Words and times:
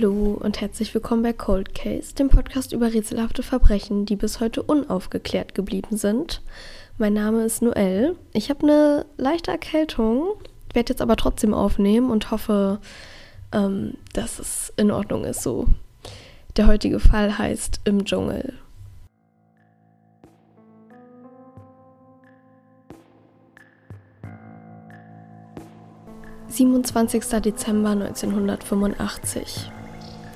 Hallo 0.00 0.38
und 0.38 0.60
herzlich 0.60 0.94
willkommen 0.94 1.24
bei 1.24 1.32
Cold 1.32 1.74
Case, 1.74 2.14
dem 2.14 2.28
Podcast 2.28 2.72
über 2.72 2.94
rätselhafte 2.94 3.42
Verbrechen, 3.42 4.06
die 4.06 4.14
bis 4.14 4.38
heute 4.38 4.62
unaufgeklärt 4.62 5.56
geblieben 5.56 5.96
sind. 5.96 6.40
Mein 6.98 7.14
Name 7.14 7.44
ist 7.44 7.62
Noelle. 7.62 8.14
Ich 8.32 8.48
habe 8.48 8.62
eine 8.62 9.06
leichte 9.16 9.50
Erkältung, 9.50 10.34
werde 10.72 10.92
jetzt 10.92 11.02
aber 11.02 11.16
trotzdem 11.16 11.52
aufnehmen 11.52 12.12
und 12.12 12.30
hoffe, 12.30 12.78
ähm, 13.50 13.94
dass 14.12 14.38
es 14.38 14.72
in 14.76 14.92
Ordnung 14.92 15.24
ist 15.24 15.42
so. 15.42 15.66
Der 16.56 16.68
heutige 16.68 17.00
Fall 17.00 17.36
heißt 17.36 17.80
Im 17.82 18.04
Dschungel. 18.04 18.54
27. 26.46 27.40
Dezember 27.42 27.90
1985. 27.90 29.72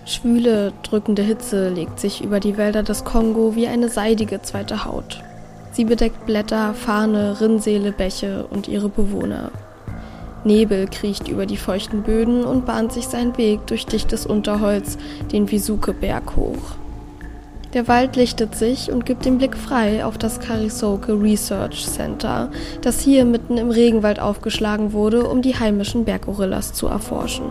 Schwüle, 0.04 0.72
drückende 0.82 1.22
Hitze 1.22 1.68
legt 1.68 2.00
sich 2.00 2.24
über 2.24 2.40
die 2.40 2.56
Wälder 2.56 2.82
des 2.82 3.04
Kongo 3.04 3.54
wie 3.54 3.68
eine 3.68 3.88
seidige 3.88 4.42
zweite 4.42 4.84
Haut. 4.84 5.22
Sie 5.70 5.84
bedeckt 5.84 6.26
Blätter, 6.26 6.74
Farne, 6.74 7.40
Rinnsale, 7.40 7.92
Bäche 7.92 8.46
und 8.50 8.66
ihre 8.68 8.88
Bewohner. 8.88 9.50
Nebel 10.44 10.88
kriecht 10.88 11.28
über 11.28 11.46
die 11.46 11.56
feuchten 11.56 12.02
Böden 12.02 12.44
und 12.44 12.66
bahnt 12.66 12.92
sich 12.92 13.06
seinen 13.06 13.38
Weg 13.38 13.66
durch 13.68 13.86
dichtes 13.86 14.26
Unterholz 14.26 14.98
den 15.30 15.50
Wisuke-Berg 15.50 16.34
hoch. 16.34 16.76
Der 17.72 17.88
Wald 17.88 18.16
lichtet 18.16 18.54
sich 18.54 18.90
und 18.90 19.06
gibt 19.06 19.24
den 19.24 19.38
Blick 19.38 19.56
frei 19.56 20.04
auf 20.04 20.18
das 20.18 20.40
Karisoke 20.40 21.12
Research 21.12 21.86
Center, 21.86 22.50
das 22.82 23.00
hier 23.00 23.24
mitten 23.24 23.56
im 23.56 23.70
Regenwald 23.70 24.20
aufgeschlagen 24.20 24.92
wurde, 24.92 25.26
um 25.26 25.40
die 25.40 25.58
heimischen 25.58 26.04
Berggorillas 26.04 26.74
zu 26.74 26.88
erforschen. 26.88 27.46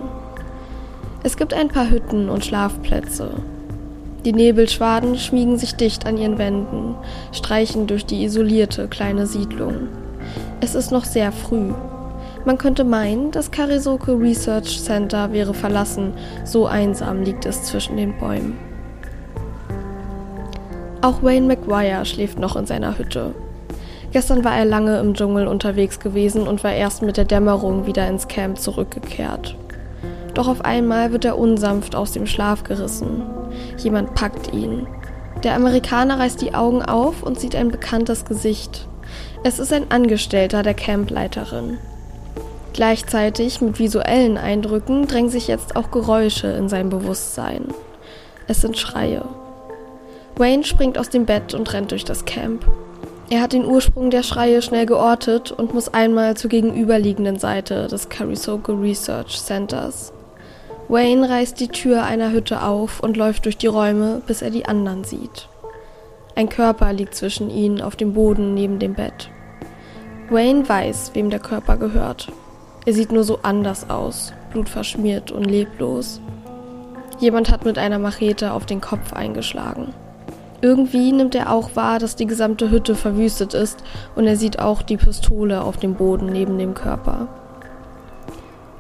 Es 1.23 1.37
gibt 1.37 1.53
ein 1.53 1.67
paar 1.67 1.91
Hütten 1.91 2.29
und 2.29 2.43
Schlafplätze. 2.43 3.29
Die 4.25 4.33
Nebelschwaden 4.33 5.17
schmiegen 5.17 5.59
sich 5.59 5.75
dicht 5.75 6.07
an 6.07 6.17
ihren 6.17 6.39
Wänden, 6.39 6.95
streichen 7.31 7.85
durch 7.85 8.07
die 8.07 8.23
isolierte 8.23 8.87
kleine 8.87 9.27
Siedlung. 9.27 9.87
Es 10.61 10.73
ist 10.73 10.91
noch 10.91 11.05
sehr 11.05 11.31
früh. 11.31 11.73
Man 12.43 12.57
könnte 12.57 12.83
meinen, 12.83 13.29
das 13.29 13.51
Karisoke 13.51 14.19
Research 14.19 14.81
Center 14.83 15.31
wäre 15.31 15.53
verlassen, 15.53 16.13
so 16.43 16.65
einsam 16.65 17.21
liegt 17.21 17.45
es 17.45 17.63
zwischen 17.63 17.97
den 17.97 18.17
Bäumen. 18.17 18.57
Auch 21.01 21.21
Wayne 21.21 21.45
McGuire 21.45 22.05
schläft 22.05 22.39
noch 22.39 22.55
in 22.55 22.65
seiner 22.65 22.97
Hütte. 22.97 23.35
Gestern 24.11 24.43
war 24.43 24.55
er 24.57 24.65
lange 24.65 24.99
im 24.99 25.13
Dschungel 25.13 25.47
unterwegs 25.47 25.99
gewesen 25.99 26.47
und 26.47 26.63
war 26.63 26.73
erst 26.73 27.03
mit 27.03 27.17
der 27.17 27.25
Dämmerung 27.25 27.85
wieder 27.85 28.07
ins 28.07 28.27
Camp 28.27 28.57
zurückgekehrt. 28.57 29.55
Doch 30.33 30.47
auf 30.47 30.63
einmal 30.63 31.11
wird 31.11 31.25
er 31.25 31.37
unsanft 31.37 31.95
aus 31.95 32.11
dem 32.11 32.25
Schlaf 32.25 32.63
gerissen. 32.63 33.23
Jemand 33.77 34.15
packt 34.15 34.53
ihn. 34.53 34.87
Der 35.43 35.55
Amerikaner 35.55 36.19
reißt 36.19 36.41
die 36.41 36.53
Augen 36.53 36.81
auf 36.81 37.23
und 37.23 37.39
sieht 37.39 37.55
ein 37.55 37.69
bekanntes 37.69 38.25
Gesicht. 38.25 38.87
Es 39.43 39.59
ist 39.59 39.73
ein 39.73 39.89
Angestellter 39.89 40.63
der 40.63 40.73
Campleiterin. 40.73 41.79
Gleichzeitig 42.73 43.59
mit 43.59 43.79
visuellen 43.79 44.37
Eindrücken 44.37 45.07
drängen 45.07 45.29
sich 45.29 45.47
jetzt 45.47 45.75
auch 45.75 45.91
Geräusche 45.91 46.47
in 46.47 46.69
sein 46.69 46.89
Bewusstsein. 46.89 47.65
Es 48.47 48.61
sind 48.61 48.77
Schreie. 48.77 49.25
Wayne 50.37 50.63
springt 50.63 50.97
aus 50.97 51.09
dem 51.09 51.25
Bett 51.25 51.53
und 51.53 51.73
rennt 51.73 51.91
durch 51.91 52.05
das 52.05 52.25
Camp. 52.25 52.65
Er 53.29 53.41
hat 53.41 53.53
den 53.53 53.65
Ursprung 53.65 54.09
der 54.09 54.23
Schreie 54.23 54.61
schnell 54.61 54.85
geortet 54.85 55.51
und 55.51 55.73
muss 55.73 55.93
einmal 55.93 56.37
zur 56.37 56.49
gegenüberliegenden 56.49 57.39
Seite 57.39 57.87
des 57.87 58.09
Carisoke 58.09 58.73
Research 58.73 59.41
Centers. 59.41 60.13
Wayne 60.91 61.29
reißt 61.29 61.57
die 61.61 61.69
Tür 61.69 62.03
einer 62.03 62.33
Hütte 62.33 62.63
auf 62.63 62.99
und 62.99 63.15
läuft 63.15 63.45
durch 63.45 63.55
die 63.55 63.67
Räume, 63.67 64.21
bis 64.27 64.41
er 64.41 64.49
die 64.49 64.65
anderen 64.65 65.05
sieht. 65.05 65.47
Ein 66.35 66.49
Körper 66.49 66.91
liegt 66.91 67.15
zwischen 67.15 67.49
ihnen 67.49 67.79
auf 67.79 67.95
dem 67.95 68.13
Boden 68.13 68.53
neben 68.53 68.77
dem 68.77 68.95
Bett. 68.95 69.29
Wayne 70.29 70.67
weiß, 70.67 71.11
wem 71.13 71.29
der 71.29 71.39
Körper 71.39 71.77
gehört. 71.77 72.29
Er 72.85 72.91
sieht 72.91 73.13
nur 73.13 73.23
so 73.23 73.39
anders 73.41 73.89
aus, 73.89 74.33
blutverschmiert 74.51 75.31
und 75.31 75.45
leblos. 75.45 76.19
Jemand 77.19 77.51
hat 77.51 77.63
mit 77.63 77.77
einer 77.77 77.97
Machete 77.97 78.51
auf 78.51 78.65
den 78.65 78.81
Kopf 78.81 79.13
eingeschlagen. 79.13 79.93
Irgendwie 80.59 81.13
nimmt 81.13 81.35
er 81.35 81.53
auch 81.53 81.73
wahr, 81.77 81.99
dass 81.99 82.17
die 82.17 82.27
gesamte 82.27 82.69
Hütte 82.69 82.95
verwüstet 82.95 83.53
ist 83.53 83.81
und 84.17 84.27
er 84.27 84.35
sieht 84.35 84.59
auch 84.59 84.81
die 84.81 84.97
Pistole 84.97 85.63
auf 85.63 85.77
dem 85.77 85.95
Boden 85.95 86.25
neben 86.25 86.57
dem 86.57 86.73
Körper. 86.73 87.29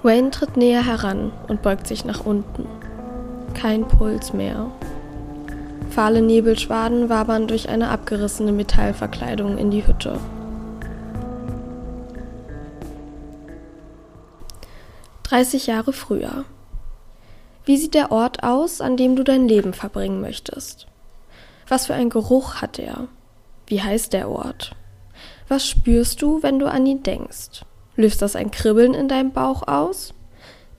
Wayne 0.03 0.31
tritt 0.31 0.57
näher 0.57 0.85
heran 0.85 1.31
und 1.47 1.61
beugt 1.61 1.85
sich 1.87 2.05
nach 2.05 2.25
unten. 2.25 2.65
Kein 3.53 3.87
Puls 3.87 4.33
mehr. 4.33 4.71
Fahle 5.91 6.21
Nebelschwaden 6.21 7.09
wabern 7.09 7.47
durch 7.47 7.69
eine 7.69 7.89
abgerissene 7.89 8.51
Metallverkleidung 8.51 9.57
in 9.57 9.69
die 9.69 9.85
Hütte. 9.85 10.19
Dreißig 15.23 15.67
Jahre 15.67 15.93
früher. 15.93 16.45
Wie 17.65 17.77
sieht 17.77 17.93
der 17.93 18.11
Ort 18.11 18.43
aus, 18.43 18.81
an 18.81 18.97
dem 18.97 19.15
du 19.15 19.23
dein 19.23 19.47
Leben 19.47 19.73
verbringen 19.73 20.19
möchtest? 20.19 20.87
Was 21.67 21.85
für 21.85 21.93
ein 21.93 22.09
Geruch 22.09 22.55
hat 22.55 22.79
er? 22.79 23.07
Wie 23.67 23.81
heißt 23.81 24.13
der 24.13 24.29
Ort? 24.29 24.75
Was 25.47 25.67
spürst 25.67 26.21
du, 26.21 26.41
wenn 26.41 26.57
du 26.57 26.65
an 26.65 26.85
ihn 26.85 27.03
denkst? 27.03 27.63
Löst 28.01 28.23
das 28.23 28.35
ein 28.35 28.49
Kribbeln 28.49 28.95
in 28.95 29.07
deinem 29.07 29.31
Bauch 29.31 29.67
aus? 29.67 30.15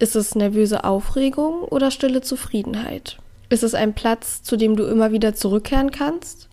Ist 0.00 0.16
es 0.16 0.34
nervöse 0.34 0.82
Aufregung 0.82 1.62
oder 1.62 1.92
stille 1.92 2.20
Zufriedenheit? 2.20 3.16
Ist 3.48 3.62
es 3.62 3.74
ein 3.74 3.94
Platz, 3.94 4.42
zu 4.42 4.56
dem 4.56 4.74
du 4.74 4.82
immer 4.86 5.12
wieder 5.12 5.32
zurückkehren 5.32 5.92
kannst? 5.92 6.48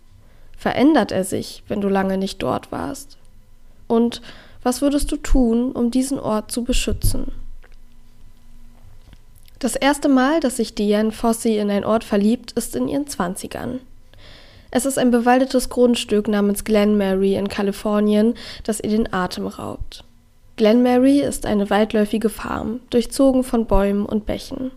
Verändert 0.56 1.10
er 1.10 1.24
sich, 1.24 1.64
wenn 1.66 1.80
du 1.80 1.88
lange 1.88 2.18
nicht 2.18 2.40
dort 2.40 2.70
warst? 2.70 3.18
Und 3.88 4.22
was 4.62 4.80
würdest 4.80 5.10
du 5.10 5.16
tun, 5.16 5.72
um 5.72 5.90
diesen 5.90 6.20
Ort 6.20 6.52
zu 6.52 6.62
beschützen? 6.62 7.32
Das 9.58 9.74
erste 9.74 10.08
Mal, 10.08 10.38
dass 10.38 10.58
sich 10.58 10.76
Diane 10.76 11.10
Fossey 11.10 11.58
in 11.58 11.68
einen 11.68 11.84
Ort 11.84 12.04
verliebt, 12.04 12.52
ist 12.52 12.76
in 12.76 12.86
ihren 12.86 13.08
Zwanzigern. 13.08 13.80
Es 14.70 14.86
ist 14.86 15.00
ein 15.00 15.10
bewaldetes 15.10 15.68
Grundstück 15.68 16.28
namens 16.28 16.62
Glen 16.62 16.96
Mary 16.96 17.34
in 17.34 17.48
Kalifornien, 17.48 18.34
das 18.62 18.78
ihr 18.78 18.90
den 18.90 19.12
Atem 19.12 19.48
raubt. 19.48 20.04
Glen 20.56 20.82
Mary 20.82 21.20
ist 21.20 21.46
eine 21.46 21.70
weitläufige 21.70 22.28
Farm, 22.28 22.80
durchzogen 22.90 23.44
von 23.44 23.66
Bäumen 23.66 24.04
und 24.06 24.26
Bächen. 24.26 24.70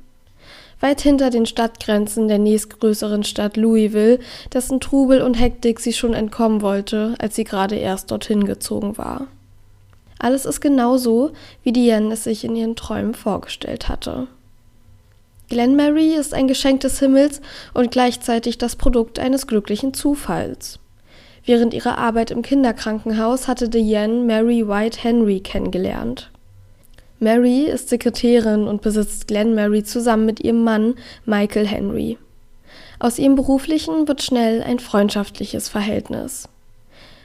Weit 0.79 1.01
hinter 1.01 1.29
den 1.29 1.45
Stadtgrenzen 1.45 2.27
der 2.27 2.39
nächstgrößeren 2.39 3.23
Stadt 3.23 3.55
Louisville, 3.55 4.19
dessen 4.53 4.79
Trubel 4.79 5.21
und 5.21 5.35
Hektik 5.35 5.79
sie 5.79 5.93
schon 5.93 6.13
entkommen 6.13 6.61
wollte, 6.61 7.15
als 7.19 7.35
sie 7.35 7.45
gerade 7.45 7.75
erst 7.75 8.11
dorthin 8.11 8.45
gezogen 8.45 8.97
war. 8.97 9.27
Alles 10.19 10.45
ist 10.45 10.61
genau 10.61 10.97
so, 10.97 11.31
wie 11.63 11.71
Diane 11.71 12.13
es 12.13 12.23
sich 12.23 12.43
in 12.43 12.55
ihren 12.55 12.75
Träumen 12.75 13.13
vorgestellt 13.13 13.89
hatte. 13.89 14.27
Glenmary 15.49 16.15
ist 16.15 16.33
ein 16.33 16.47
Geschenk 16.47 16.81
des 16.81 16.99
Himmels 16.99 17.41
und 17.73 17.91
gleichzeitig 17.91 18.57
das 18.57 18.75
Produkt 18.75 19.19
eines 19.19 19.47
glücklichen 19.47 19.93
Zufalls. 19.93 20.79
Während 21.45 21.73
ihrer 21.73 21.97
Arbeit 21.97 22.31
im 22.31 22.41
Kinderkrankenhaus 22.41 23.47
hatte 23.47 23.67
Diane 23.67 24.23
Mary 24.23 24.67
White 24.67 24.99
Henry 25.01 25.41
kennengelernt. 25.41 26.31
Mary 27.19 27.65
ist 27.65 27.89
Sekretärin 27.89 28.67
und 28.67 28.81
besitzt 28.81 29.27
Glenmary 29.27 29.83
zusammen 29.83 30.25
mit 30.25 30.39
ihrem 30.39 30.63
Mann 30.63 30.95
Michael 31.25 31.67
Henry. 31.67 32.17
Aus 32.99 33.19
ihrem 33.19 33.35
beruflichen 33.35 34.07
wird 34.07 34.21
schnell 34.21 34.63
ein 34.63 34.79
freundschaftliches 34.79 35.67
Verhältnis. 35.67 36.47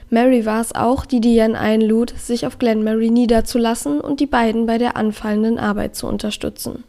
Mary 0.09 0.45
war 0.45 0.59
es 0.59 0.73
auch, 0.73 1.05
die 1.05 1.21
Diane 1.21 1.57
einlud, 1.57 2.13
sich 2.17 2.45
auf 2.45 2.57
Glenmary 2.57 3.11
niederzulassen 3.11 4.01
und 4.01 4.19
die 4.19 4.25
beiden 4.25 4.65
bei 4.65 4.77
der 4.77 4.97
anfallenden 4.97 5.59
Arbeit 5.59 5.95
zu 5.95 6.07
unterstützen. 6.07 6.83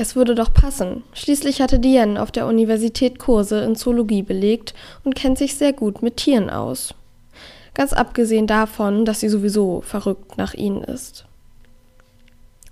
Es 0.00 0.16
würde 0.16 0.34
doch 0.34 0.54
passen. 0.54 1.02
Schließlich 1.12 1.60
hatte 1.60 1.78
Diane 1.78 2.22
auf 2.22 2.32
der 2.32 2.46
Universität 2.46 3.18
Kurse 3.18 3.60
in 3.60 3.76
Zoologie 3.76 4.22
belegt 4.22 4.72
und 5.04 5.14
kennt 5.14 5.36
sich 5.36 5.56
sehr 5.56 5.74
gut 5.74 6.00
mit 6.00 6.16
Tieren 6.16 6.48
aus. 6.48 6.94
Ganz 7.74 7.92
abgesehen 7.92 8.46
davon, 8.46 9.04
dass 9.04 9.20
sie 9.20 9.28
sowieso 9.28 9.82
verrückt 9.82 10.38
nach 10.38 10.54
ihnen 10.54 10.82
ist. 10.82 11.26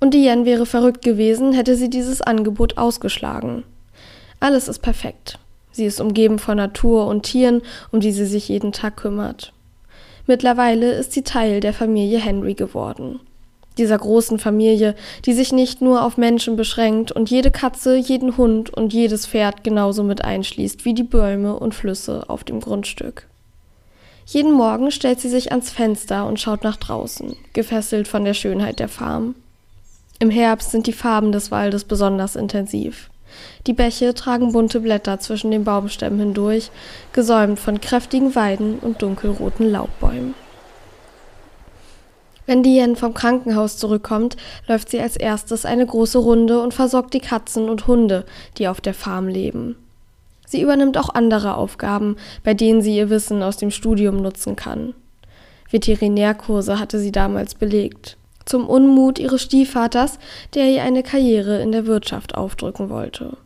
Und 0.01 0.15
Diane 0.15 0.47
wäre 0.47 0.65
verrückt 0.65 1.03
gewesen, 1.03 1.53
hätte 1.53 1.77
sie 1.77 1.91
dieses 1.91 2.23
Angebot 2.23 2.79
ausgeschlagen. 2.79 3.63
Alles 4.41 4.67
ist 4.67 4.79
perfekt. 4.79 5.39
Sie 5.71 5.85
ist 5.85 6.01
umgeben 6.01 6.39
von 6.39 6.57
Natur 6.57 7.09
und 7.09 7.25
Tieren, 7.25 7.61
um 7.93 8.01
die 8.01 8.13
sie 8.13 8.25
sich 8.25 8.49
jeden 8.49 8.73
Tag 8.73 8.97
kümmert. 8.97 9.53
Mittlerweile 10.27 10.93
ist 10.93 11.13
sie 11.13 11.25
Teil 11.25 11.61
der 11.61 11.75
Familie 11.75 12.21
Henry 12.21 12.55
geworden 12.55 13.21
dieser 13.79 13.99
großen 13.99 14.39
Familie, 14.39 14.95
die 15.25 15.33
sich 15.33 15.53
nicht 15.53 15.81
nur 15.81 16.05
auf 16.05 16.17
Menschen 16.17 16.57
beschränkt 16.57 17.13
und 17.13 17.31
jede 17.31 17.51
Katze, 17.51 17.97
jeden 17.97 18.37
Hund 18.37 18.71
und 18.71 18.93
jedes 18.93 19.27
Pferd 19.27 19.65
genauso 19.65 20.03
mit 20.03 20.25
einschließt 20.25 20.85
wie 20.85 20.95
die 20.95 21.03
Bäume 21.03 21.57
und 21.57 21.75
Flüsse 21.75 22.29
auf 22.29 22.45
dem 22.45 22.61
Grundstück. 22.61 23.27
Jeden 24.27 24.53
Morgen 24.53 24.91
stellt 24.91 25.21
sie 25.21 25.31
sich 25.31 25.53
ans 25.53 25.71
Fenster 25.71 26.27
und 26.27 26.39
schaut 26.39 26.63
nach 26.63 26.77
draußen, 26.77 27.35
gefesselt 27.55 28.09
von 28.09 28.27
der 28.27 28.35
Schönheit 28.35 28.79
der 28.79 28.89
Farm. 28.89 29.35
Im 30.19 30.29
Herbst 30.29 30.73
sind 30.73 30.87
die 30.87 30.93
Farben 30.93 31.33
des 31.33 31.51
Waldes 31.51 31.85
besonders 31.85 32.37
intensiv. 32.37 33.09
Die 33.67 33.73
Bäche 33.73 34.15
tragen 34.15 34.53
bunte 34.53 34.81
Blätter 34.81 35.21
zwischen 35.21 35.51
den 35.51 35.65
Baumstämmen 35.65 36.19
hindurch, 36.19 36.71
gesäumt 37.13 37.59
von 37.59 37.81
kräftigen 37.81 38.35
Weiden 38.35 38.79
und 38.81 39.01
dunkelroten 39.01 39.71
Laubbäumen. 39.71 40.35
Wenn 42.49 42.63
Diane 42.63 42.97
vom 42.97 43.13
Krankenhaus 43.13 43.77
zurückkommt, 43.77 44.39
läuft 44.69 44.89
sie 44.89 44.99
als 45.01 45.17
erstes 45.17 45.67
eine 45.67 45.85
große 45.85 46.17
Runde 46.17 46.63
und 46.63 46.73
versorgt 46.73 47.13
die 47.13 47.21
Katzen 47.21 47.69
und 47.69 47.87
Hunde, 47.87 48.25
die 48.57 48.69
auf 48.69 48.81
der 48.81 48.95
Farm 48.95 49.29
leben. 49.29 49.77
Sie 50.47 50.63
übernimmt 50.63 50.97
auch 50.97 51.11
andere 51.11 51.59
Aufgaben, 51.59 52.17
bei 52.45 52.55
denen 52.55 52.81
sie 52.81 52.97
ihr 52.97 53.11
Wissen 53.11 53.43
aus 53.43 53.59
dem 53.59 53.71
Studium 53.71 54.23
nutzen 54.23 54.57
kann. 54.57 54.95
Veterinärkurse 55.71 56.79
hatte 56.79 56.99
sie 56.99 57.13
damals 57.13 57.55
belegt. 57.55 58.17
Zum 58.47 58.67
Unmut 58.67 59.19
ihres 59.19 59.43
Stiefvaters, 59.43 60.19
der 60.55 60.71
ihr 60.71 60.83
eine 60.83 61.03
Karriere 61.03 61.61
in 61.61 61.71
der 61.71 61.85
Wirtschaft 61.85 62.35
aufdrücken 62.35 62.89
wollte. 62.89 63.37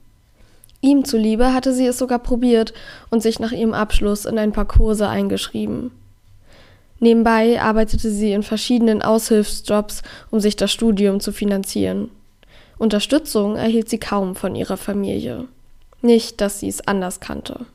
Ihm 0.81 1.05
zuliebe 1.05 1.53
hatte 1.53 1.75
sie 1.75 1.87
es 1.87 1.99
sogar 1.99 2.21
probiert 2.21 2.73
und 3.11 3.21
sich 3.21 3.41
nach 3.41 3.51
ihrem 3.51 3.75
Abschluss 3.75 4.27
in 4.27 4.39
ein 4.39 4.53
paar 4.53 4.67
Kurse 4.67 5.09
eingeschrieben. 5.09 5.91
Nebenbei 7.03 7.61
arbeitete 7.61 8.13
sie 8.13 8.31
in 8.31 8.45
verschiedenen 8.45 9.03
Aushilfsjobs, 9.03 10.03
um 10.31 10.39
sich 10.39 10.55
das 10.55 10.71
Studium 10.71 11.19
zu 11.19 11.33
finanzieren. 11.33 12.11
Unterstützung 12.79 13.57
erhielt 13.57 13.89
sie 13.89 13.99
kaum 13.99 14.37
von 14.37 14.55
ihrer 14.55 14.77
Familie. 14.77 15.49
Nicht, 16.01 16.41
dass 16.41 16.61
sie 16.61 16.69
es 16.69 16.87
anders 16.87 17.19
kannte. 17.19 17.67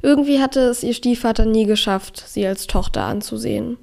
Irgendwie 0.00 0.40
hatte 0.40 0.60
es 0.60 0.84
ihr 0.84 0.94
Stiefvater 0.94 1.44
nie 1.44 1.64
geschafft, 1.66 2.22
sie 2.24 2.46
als 2.46 2.68
Tochter 2.68 3.02
anzusehen. 3.02 3.78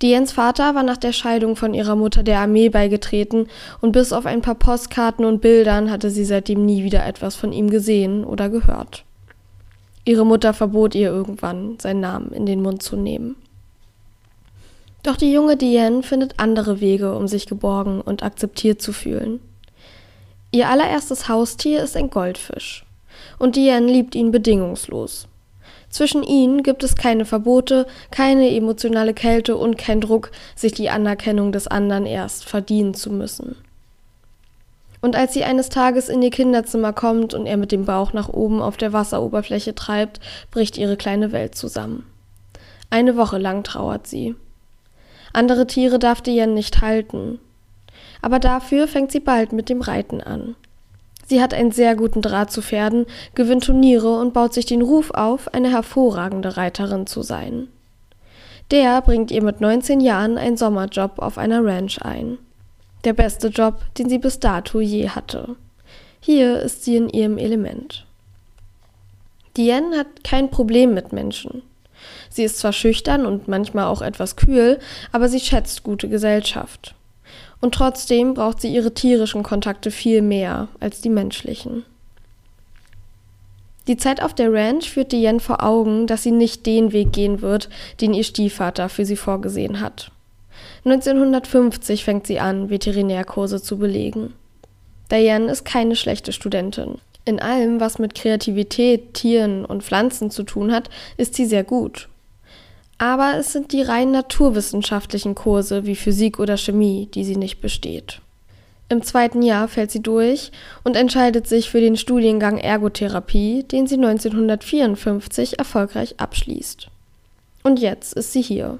Diens 0.00 0.32
Vater 0.32 0.74
war 0.74 0.82
nach 0.82 0.96
der 0.96 1.12
Scheidung 1.12 1.54
von 1.54 1.74
ihrer 1.74 1.96
Mutter 1.96 2.22
der 2.22 2.38
Armee 2.38 2.70
beigetreten 2.70 3.46
und 3.82 3.92
bis 3.92 4.14
auf 4.14 4.24
ein 4.24 4.40
paar 4.40 4.54
Postkarten 4.54 5.26
und 5.26 5.42
Bildern 5.42 5.90
hatte 5.90 6.08
sie 6.08 6.24
seitdem 6.24 6.64
nie 6.64 6.82
wieder 6.82 7.04
etwas 7.04 7.36
von 7.36 7.52
ihm 7.52 7.68
gesehen 7.68 8.24
oder 8.24 8.48
gehört. 8.48 9.04
Ihre 10.06 10.24
Mutter 10.24 10.54
verbot 10.54 10.94
ihr 10.94 11.10
irgendwann, 11.10 11.78
seinen 11.78 12.00
Namen 12.00 12.32
in 12.32 12.46
den 12.46 12.62
Mund 12.62 12.82
zu 12.82 12.96
nehmen. 12.96 13.36
Doch 15.02 15.16
die 15.16 15.32
junge 15.32 15.56
Diane 15.56 16.02
findet 16.02 16.34
andere 16.38 16.80
Wege, 16.80 17.14
um 17.14 17.26
sich 17.26 17.46
geborgen 17.46 18.00
und 18.00 18.22
akzeptiert 18.22 18.82
zu 18.82 18.92
fühlen. 18.92 19.40
Ihr 20.52 20.68
allererstes 20.68 21.28
Haustier 21.28 21.82
ist 21.82 21.96
ein 21.96 22.10
Goldfisch. 22.10 22.84
Und 23.38 23.56
Diane 23.56 23.86
liebt 23.86 24.14
ihn 24.14 24.30
bedingungslos. 24.30 25.26
Zwischen 25.88 26.22
ihnen 26.22 26.62
gibt 26.62 26.84
es 26.84 26.94
keine 26.94 27.24
Verbote, 27.24 27.86
keine 28.10 28.54
emotionale 28.54 29.14
Kälte 29.14 29.56
und 29.56 29.76
kein 29.76 30.00
Druck, 30.00 30.30
sich 30.54 30.72
die 30.72 30.90
Anerkennung 30.90 31.50
des 31.50 31.66
anderen 31.66 32.06
erst 32.06 32.44
verdienen 32.44 32.94
zu 32.94 33.10
müssen. 33.10 33.56
Und 35.00 35.16
als 35.16 35.32
sie 35.32 35.44
eines 35.44 35.68
Tages 35.70 36.08
in 36.08 36.22
ihr 36.22 36.30
Kinderzimmer 36.30 36.92
kommt 36.92 37.32
und 37.32 37.46
er 37.46 37.56
mit 37.56 37.72
dem 37.72 37.86
Bauch 37.86 38.12
nach 38.12 38.28
oben 38.28 38.60
auf 38.60 38.76
der 38.76 38.92
Wasseroberfläche 38.92 39.74
treibt, 39.74 40.20
bricht 40.50 40.76
ihre 40.76 40.96
kleine 40.96 41.32
Welt 41.32 41.54
zusammen. 41.54 42.06
Eine 42.90 43.16
Woche 43.16 43.38
lang 43.38 43.64
trauert 43.64 44.06
sie. 44.06 44.34
Andere 45.32 45.66
Tiere 45.66 45.98
darf 45.98 46.20
Diane 46.20 46.52
nicht 46.52 46.80
halten. 46.80 47.38
Aber 48.22 48.38
dafür 48.38 48.88
fängt 48.88 49.12
sie 49.12 49.20
bald 49.20 49.52
mit 49.52 49.68
dem 49.68 49.80
Reiten 49.80 50.20
an. 50.20 50.56
Sie 51.26 51.40
hat 51.40 51.54
einen 51.54 51.70
sehr 51.70 51.94
guten 51.94 52.22
Draht 52.22 52.50
zu 52.50 52.60
Pferden, 52.60 53.06
gewinnt 53.34 53.64
Turniere 53.64 54.18
und 54.18 54.32
baut 54.32 54.52
sich 54.52 54.66
den 54.66 54.82
Ruf 54.82 55.12
auf, 55.12 55.54
eine 55.54 55.70
hervorragende 55.70 56.56
Reiterin 56.56 57.06
zu 57.06 57.22
sein. 57.22 57.68
Der 58.72 59.00
bringt 59.00 59.30
ihr 59.30 59.42
mit 59.42 59.60
19 59.60 60.00
Jahren 60.00 60.38
einen 60.38 60.56
Sommerjob 60.56 61.18
auf 61.18 61.38
einer 61.38 61.64
Ranch 61.64 62.02
ein. 62.02 62.38
Der 63.04 63.12
beste 63.12 63.48
Job, 63.48 63.80
den 63.96 64.08
sie 64.08 64.18
bis 64.18 64.40
dato 64.40 64.80
je 64.80 65.08
hatte. 65.08 65.56
Hier 66.20 66.60
ist 66.60 66.84
sie 66.84 66.96
in 66.96 67.08
ihrem 67.08 67.38
Element. 67.38 68.06
Diane 69.56 69.98
hat 69.98 70.22
kein 70.22 70.50
Problem 70.50 70.94
mit 70.94 71.12
Menschen. 71.12 71.62
Sie 72.30 72.44
ist 72.44 72.58
zwar 72.58 72.72
schüchtern 72.72 73.26
und 73.26 73.48
manchmal 73.48 73.86
auch 73.86 74.02
etwas 74.02 74.36
kühl, 74.36 74.78
aber 75.10 75.28
sie 75.28 75.40
schätzt 75.40 75.82
gute 75.82 76.08
Gesellschaft. 76.08 76.94
Und 77.60 77.74
trotzdem 77.74 78.34
braucht 78.34 78.60
sie 78.60 78.72
ihre 78.72 78.94
tierischen 78.94 79.42
Kontakte 79.42 79.90
viel 79.90 80.22
mehr 80.22 80.68
als 80.78 81.00
die 81.00 81.10
menschlichen. 81.10 81.84
Die 83.88 83.96
Zeit 83.96 84.22
auf 84.22 84.32
der 84.32 84.52
Ranch 84.52 84.88
führt 84.88 85.10
Diane 85.10 85.40
vor 85.40 85.64
Augen, 85.64 86.06
dass 86.06 86.22
sie 86.22 86.30
nicht 86.30 86.64
den 86.64 86.92
Weg 86.92 87.12
gehen 87.12 87.42
wird, 87.42 87.68
den 88.00 88.14
ihr 88.14 88.24
Stiefvater 88.24 88.88
für 88.88 89.04
sie 89.04 89.16
vorgesehen 89.16 89.80
hat. 89.80 90.12
1950 90.84 92.04
fängt 92.04 92.26
sie 92.26 92.38
an, 92.38 92.70
Veterinärkurse 92.70 93.60
zu 93.60 93.78
belegen. 93.78 94.34
Diane 95.10 95.50
ist 95.50 95.64
keine 95.64 95.96
schlechte 95.96 96.32
Studentin. 96.32 96.98
In 97.24 97.40
allem, 97.40 97.80
was 97.80 97.98
mit 97.98 98.14
Kreativität, 98.14 99.14
Tieren 99.14 99.64
und 99.64 99.82
Pflanzen 99.82 100.30
zu 100.30 100.44
tun 100.44 100.72
hat, 100.72 100.88
ist 101.16 101.34
sie 101.34 101.44
sehr 101.44 101.64
gut 101.64 102.08
aber 103.00 103.38
es 103.38 103.50
sind 103.50 103.72
die 103.72 103.80
rein 103.80 104.10
naturwissenschaftlichen 104.10 105.34
Kurse 105.34 105.86
wie 105.86 105.96
Physik 105.96 106.38
oder 106.38 106.58
Chemie, 106.58 107.08
die 107.14 107.24
sie 107.24 107.36
nicht 107.36 107.62
besteht. 107.62 108.20
Im 108.90 109.02
zweiten 109.02 109.40
Jahr 109.40 109.68
fällt 109.68 109.90
sie 109.90 110.02
durch 110.02 110.52
und 110.84 110.96
entscheidet 110.96 111.46
sich 111.46 111.70
für 111.70 111.80
den 111.80 111.96
Studiengang 111.96 112.58
Ergotherapie, 112.58 113.62
den 113.62 113.86
sie 113.86 113.94
1954 113.94 115.58
erfolgreich 115.58 116.16
abschließt. 116.18 116.88
Und 117.62 117.80
jetzt 117.80 118.12
ist 118.12 118.34
sie 118.34 118.42
hier, 118.42 118.76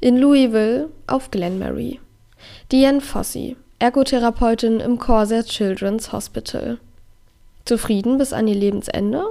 in 0.00 0.16
Louisville 0.18 0.88
auf 1.06 1.30
Glenmary. 1.30 2.00
Diane 2.72 3.00
Fossey, 3.00 3.56
Ergotherapeutin 3.78 4.80
im 4.80 4.98
Corsair 4.98 5.44
Children's 5.44 6.10
Hospital. 6.10 6.78
Zufrieden 7.64 8.18
bis 8.18 8.32
an 8.32 8.48
ihr 8.48 8.56
Lebensende? 8.56 9.22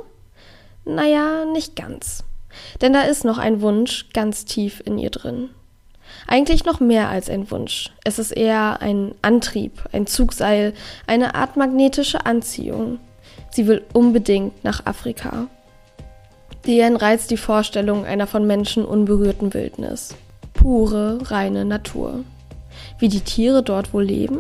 Naja, 0.85 1.43
nicht 1.51 1.75
ganz. 1.75 2.23
Denn 2.81 2.93
da 2.93 3.01
ist 3.01 3.25
noch 3.25 3.37
ein 3.37 3.61
Wunsch 3.61 4.07
ganz 4.13 4.45
tief 4.45 4.81
in 4.85 4.97
ihr 4.97 5.09
drin. 5.09 5.49
Eigentlich 6.27 6.65
noch 6.65 6.79
mehr 6.79 7.09
als 7.09 7.29
ein 7.29 7.49
Wunsch. 7.51 7.91
Es 8.03 8.19
ist 8.19 8.31
eher 8.31 8.81
ein 8.81 9.15
Antrieb, 9.21 9.83
ein 9.91 10.07
Zugseil, 10.07 10.73
eine 11.07 11.35
Art 11.35 11.57
magnetische 11.57 12.25
Anziehung. 12.25 12.99
Sie 13.49 13.67
will 13.67 13.83
unbedingt 13.93 14.63
nach 14.63 14.85
Afrika. 14.85 15.47
Diane 16.65 17.01
reizt 17.01 17.31
die 17.31 17.37
Vorstellung 17.37 18.05
einer 18.05 18.27
von 18.27 18.45
Menschen 18.45 18.85
unberührten 18.85 19.53
Wildnis. 19.53 20.15
Pure, 20.53 21.19
reine 21.31 21.65
Natur. 21.65 22.23
Wie 22.99 23.09
die 23.09 23.21
Tiere 23.21 23.63
dort 23.63 23.93
wohl 23.93 24.03
leben? 24.03 24.39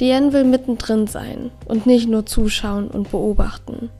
Diane 0.00 0.32
will 0.32 0.44
mittendrin 0.44 1.06
sein 1.06 1.50
und 1.66 1.86
nicht 1.86 2.08
nur 2.08 2.24
zuschauen 2.24 2.88
und 2.88 3.10
beobachten. 3.10 3.90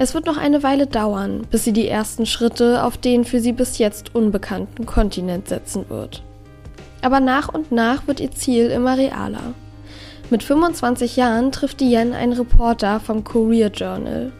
Es 0.00 0.14
wird 0.14 0.26
noch 0.26 0.36
eine 0.36 0.62
Weile 0.62 0.86
dauern, 0.86 1.44
bis 1.50 1.64
sie 1.64 1.72
die 1.72 1.88
ersten 1.88 2.24
Schritte 2.24 2.84
auf 2.84 2.96
den 2.96 3.24
für 3.24 3.40
sie 3.40 3.50
bis 3.52 3.78
jetzt 3.78 4.14
unbekannten 4.14 4.86
Kontinent 4.86 5.48
setzen 5.48 5.90
wird. 5.90 6.22
Aber 7.02 7.18
nach 7.18 7.48
und 7.48 7.72
nach 7.72 8.06
wird 8.06 8.20
ihr 8.20 8.30
Ziel 8.30 8.70
immer 8.70 8.96
realer. 8.96 9.54
Mit 10.30 10.44
25 10.44 11.16
Jahren 11.16 11.50
trifft 11.50 11.80
Diane 11.80 12.14
einen 12.14 12.32
Reporter 12.32 13.00
vom 13.00 13.24
Courier 13.24 13.72
Journal. 13.74 14.30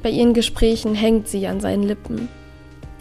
Bei 0.00 0.10
ihren 0.10 0.32
Gesprächen 0.32 0.94
hängt 0.94 1.26
sie 1.26 1.48
an 1.48 1.58
seinen 1.58 1.82
Lippen. 1.82 2.28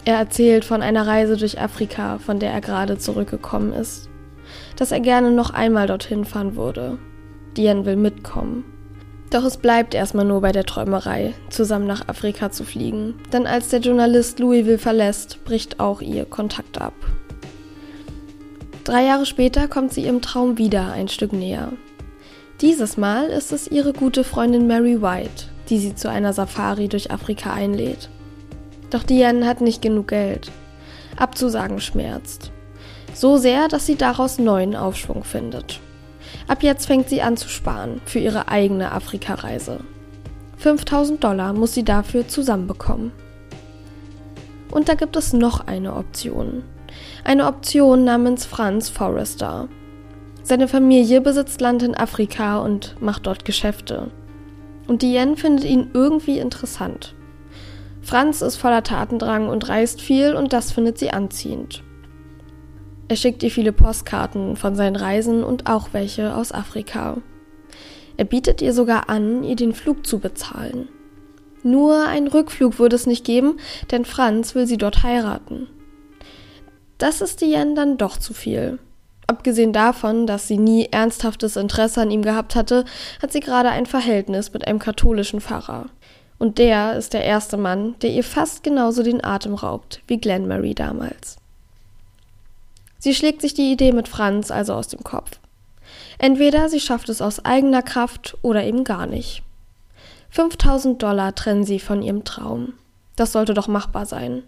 Er 0.03 0.17
erzählt 0.17 0.65
von 0.65 0.81
einer 0.81 1.05
Reise 1.05 1.37
durch 1.37 1.61
Afrika, 1.61 2.17
von 2.17 2.39
der 2.39 2.51
er 2.51 2.61
gerade 2.61 2.97
zurückgekommen 2.97 3.71
ist. 3.71 4.09
Dass 4.77 4.91
er 4.91 4.99
gerne 4.99 5.29
noch 5.29 5.51
einmal 5.51 5.85
dorthin 5.85 6.25
fahren 6.25 6.55
würde. 6.55 6.97
Diane 7.55 7.85
will 7.85 7.97
mitkommen. 7.97 8.63
Doch 9.33 9.45
es 9.45 9.57
bleibt 9.57 9.95
erstmal 9.95 10.25
nur 10.25 10.41
bei 10.41 10.51
der 10.51 10.63
Träumerei, 10.63 11.33
zusammen 11.49 11.87
nach 11.87 12.07
Afrika 12.07 12.51
zu 12.51 12.63
fliegen, 12.63 13.15
denn 13.33 13.47
als 13.47 13.69
der 13.69 13.79
Journalist 13.79 14.37
Louisville 14.37 14.77
verlässt, 14.77 15.43
bricht 15.43 15.79
auch 15.79 16.01
ihr 16.01 16.25
Kontakt 16.25 16.79
ab. 16.79 16.93
Drei 18.83 19.05
Jahre 19.05 19.25
später 19.25 19.67
kommt 19.67 19.91
sie 19.91 20.03
ihrem 20.03 20.21
Traum 20.21 20.59
wieder 20.59 20.91
ein 20.91 21.07
Stück 21.07 21.33
näher. 21.33 21.71
Dieses 22.61 22.95
Mal 22.95 23.25
ist 23.25 23.51
es 23.51 23.67
ihre 23.67 23.91
gute 23.91 24.23
Freundin 24.23 24.67
Mary 24.67 25.01
White, 25.01 25.45
die 25.67 25.79
sie 25.79 25.95
zu 25.95 26.11
einer 26.11 26.33
Safari 26.33 26.87
durch 26.87 27.09
Afrika 27.09 27.53
einlädt. 27.53 28.09
Doch 28.91 29.01
Diane 29.01 29.47
hat 29.47 29.61
nicht 29.61 29.81
genug 29.81 30.09
Geld. 30.09 30.51
Abzusagen 31.17 31.81
schmerzt. 31.81 32.51
So 33.15 33.37
sehr, 33.37 33.67
dass 33.67 33.87
sie 33.87 33.95
daraus 33.95 34.37
neuen 34.37 34.75
Aufschwung 34.75 35.23
findet. 35.23 35.79
Ab 36.47 36.63
jetzt 36.63 36.85
fängt 36.85 37.09
sie 37.09 37.21
an 37.21 37.37
zu 37.37 37.47
sparen 37.47 38.01
für 38.05 38.19
ihre 38.19 38.47
eigene 38.49 38.91
Afrikareise. 38.91 39.79
5000 40.57 41.23
Dollar 41.23 41.53
muss 41.53 41.73
sie 41.73 41.83
dafür 41.83 42.27
zusammenbekommen. 42.27 43.11
Und 44.71 44.89
da 44.89 44.95
gibt 44.95 45.15
es 45.15 45.33
noch 45.33 45.67
eine 45.67 45.95
Option. 45.95 46.63
Eine 47.23 47.47
Option 47.47 48.03
namens 48.03 48.45
Franz 48.45 48.89
Forrester. 48.89 49.67
Seine 50.41 50.67
Familie 50.67 51.21
besitzt 51.21 51.61
Land 51.61 51.83
in 51.83 51.95
Afrika 51.95 52.59
und 52.59 52.95
macht 53.01 53.27
dort 53.27 53.45
Geschäfte. 53.45 54.11
Und 54.87 55.01
Diane 55.01 55.37
findet 55.37 55.65
ihn 55.65 55.91
irgendwie 55.93 56.39
interessant. 56.39 57.15
Franz 58.01 58.41
ist 58.41 58.57
voller 58.57 58.83
Tatendrang 58.83 59.47
und 59.47 59.69
reist 59.69 60.01
viel 60.01 60.35
und 60.35 60.51
das 60.51 60.73
findet 60.73 60.97
sie 60.97 61.11
anziehend. 61.11 61.83
Er 63.07 63.15
schickt 63.15 63.43
ihr 63.43 63.51
viele 63.51 63.73
Postkarten 63.73 64.55
von 64.55 64.75
seinen 64.75 64.95
Reisen 64.95 65.43
und 65.43 65.69
auch 65.69 65.89
welche 65.91 66.35
aus 66.35 66.51
Afrika. 66.51 67.17
Er 68.17 68.25
bietet 68.25 68.61
ihr 68.61 68.73
sogar 68.73 69.09
an, 69.09 69.43
ihr 69.43 69.55
den 69.55 69.73
Flug 69.73 70.05
zu 70.05 70.19
bezahlen. 70.19 70.87
Nur 71.63 72.07
einen 72.07 72.27
Rückflug 72.27 72.79
würde 72.79 72.95
es 72.95 73.07
nicht 73.07 73.25
geben, 73.25 73.57
denn 73.91 74.05
Franz 74.05 74.53
will 74.53 74.67
sie 74.67 74.77
dort 74.77 75.03
heiraten. 75.03 75.67
Das 76.97 77.21
ist 77.21 77.41
Diane 77.41 77.73
dann 77.73 77.97
doch 77.97 78.17
zu 78.17 78.33
viel. 78.33 78.79
Abgesehen 79.27 79.73
davon, 79.73 80.27
dass 80.27 80.47
sie 80.47 80.57
nie 80.57 80.89
ernsthaftes 80.91 81.55
Interesse 81.55 82.01
an 82.01 82.11
ihm 82.11 82.21
gehabt 82.21 82.55
hatte, 82.55 82.85
hat 83.21 83.31
sie 83.31 83.39
gerade 83.39 83.69
ein 83.69 83.85
Verhältnis 83.85 84.53
mit 84.53 84.67
einem 84.67 84.79
katholischen 84.79 85.39
Pfarrer. 85.39 85.87
Und 86.39 86.57
der 86.57 86.97
ist 86.97 87.13
der 87.13 87.23
erste 87.23 87.57
Mann, 87.57 87.95
der 88.01 88.11
ihr 88.11 88.23
fast 88.23 88.63
genauso 88.63 89.01
den 89.01 89.23
Atem 89.23 89.53
raubt 89.53 90.01
wie 90.07 90.17
Glenn 90.17 90.47
Murray 90.47 90.75
damals. 90.75 91.37
Sie 93.03 93.13
schlägt 93.13 93.41
sich 93.41 93.53
die 93.53 93.69
Idee 93.69 93.91
mit 93.91 94.07
Franz 94.07 94.49
also 94.49 94.73
aus 94.75 94.87
dem 94.87 95.03
Kopf. 95.03 95.31
Entweder 96.19 96.69
sie 96.69 96.79
schafft 96.79 97.09
es 97.09 97.21
aus 97.21 97.43
eigener 97.43 97.81
Kraft 97.81 98.37
oder 98.41 98.63
eben 98.63 98.85
gar 98.85 99.07
nicht. 99.07 99.43
5000 100.29 101.03
Dollar 101.03 101.35
trennen 101.35 101.65
sie 101.65 101.79
von 101.79 102.01
ihrem 102.01 102.23
Traum. 102.23 102.75
Das 103.17 103.33
sollte 103.33 103.53
doch 103.53 103.67
machbar 103.67 104.05
sein. 104.05 104.43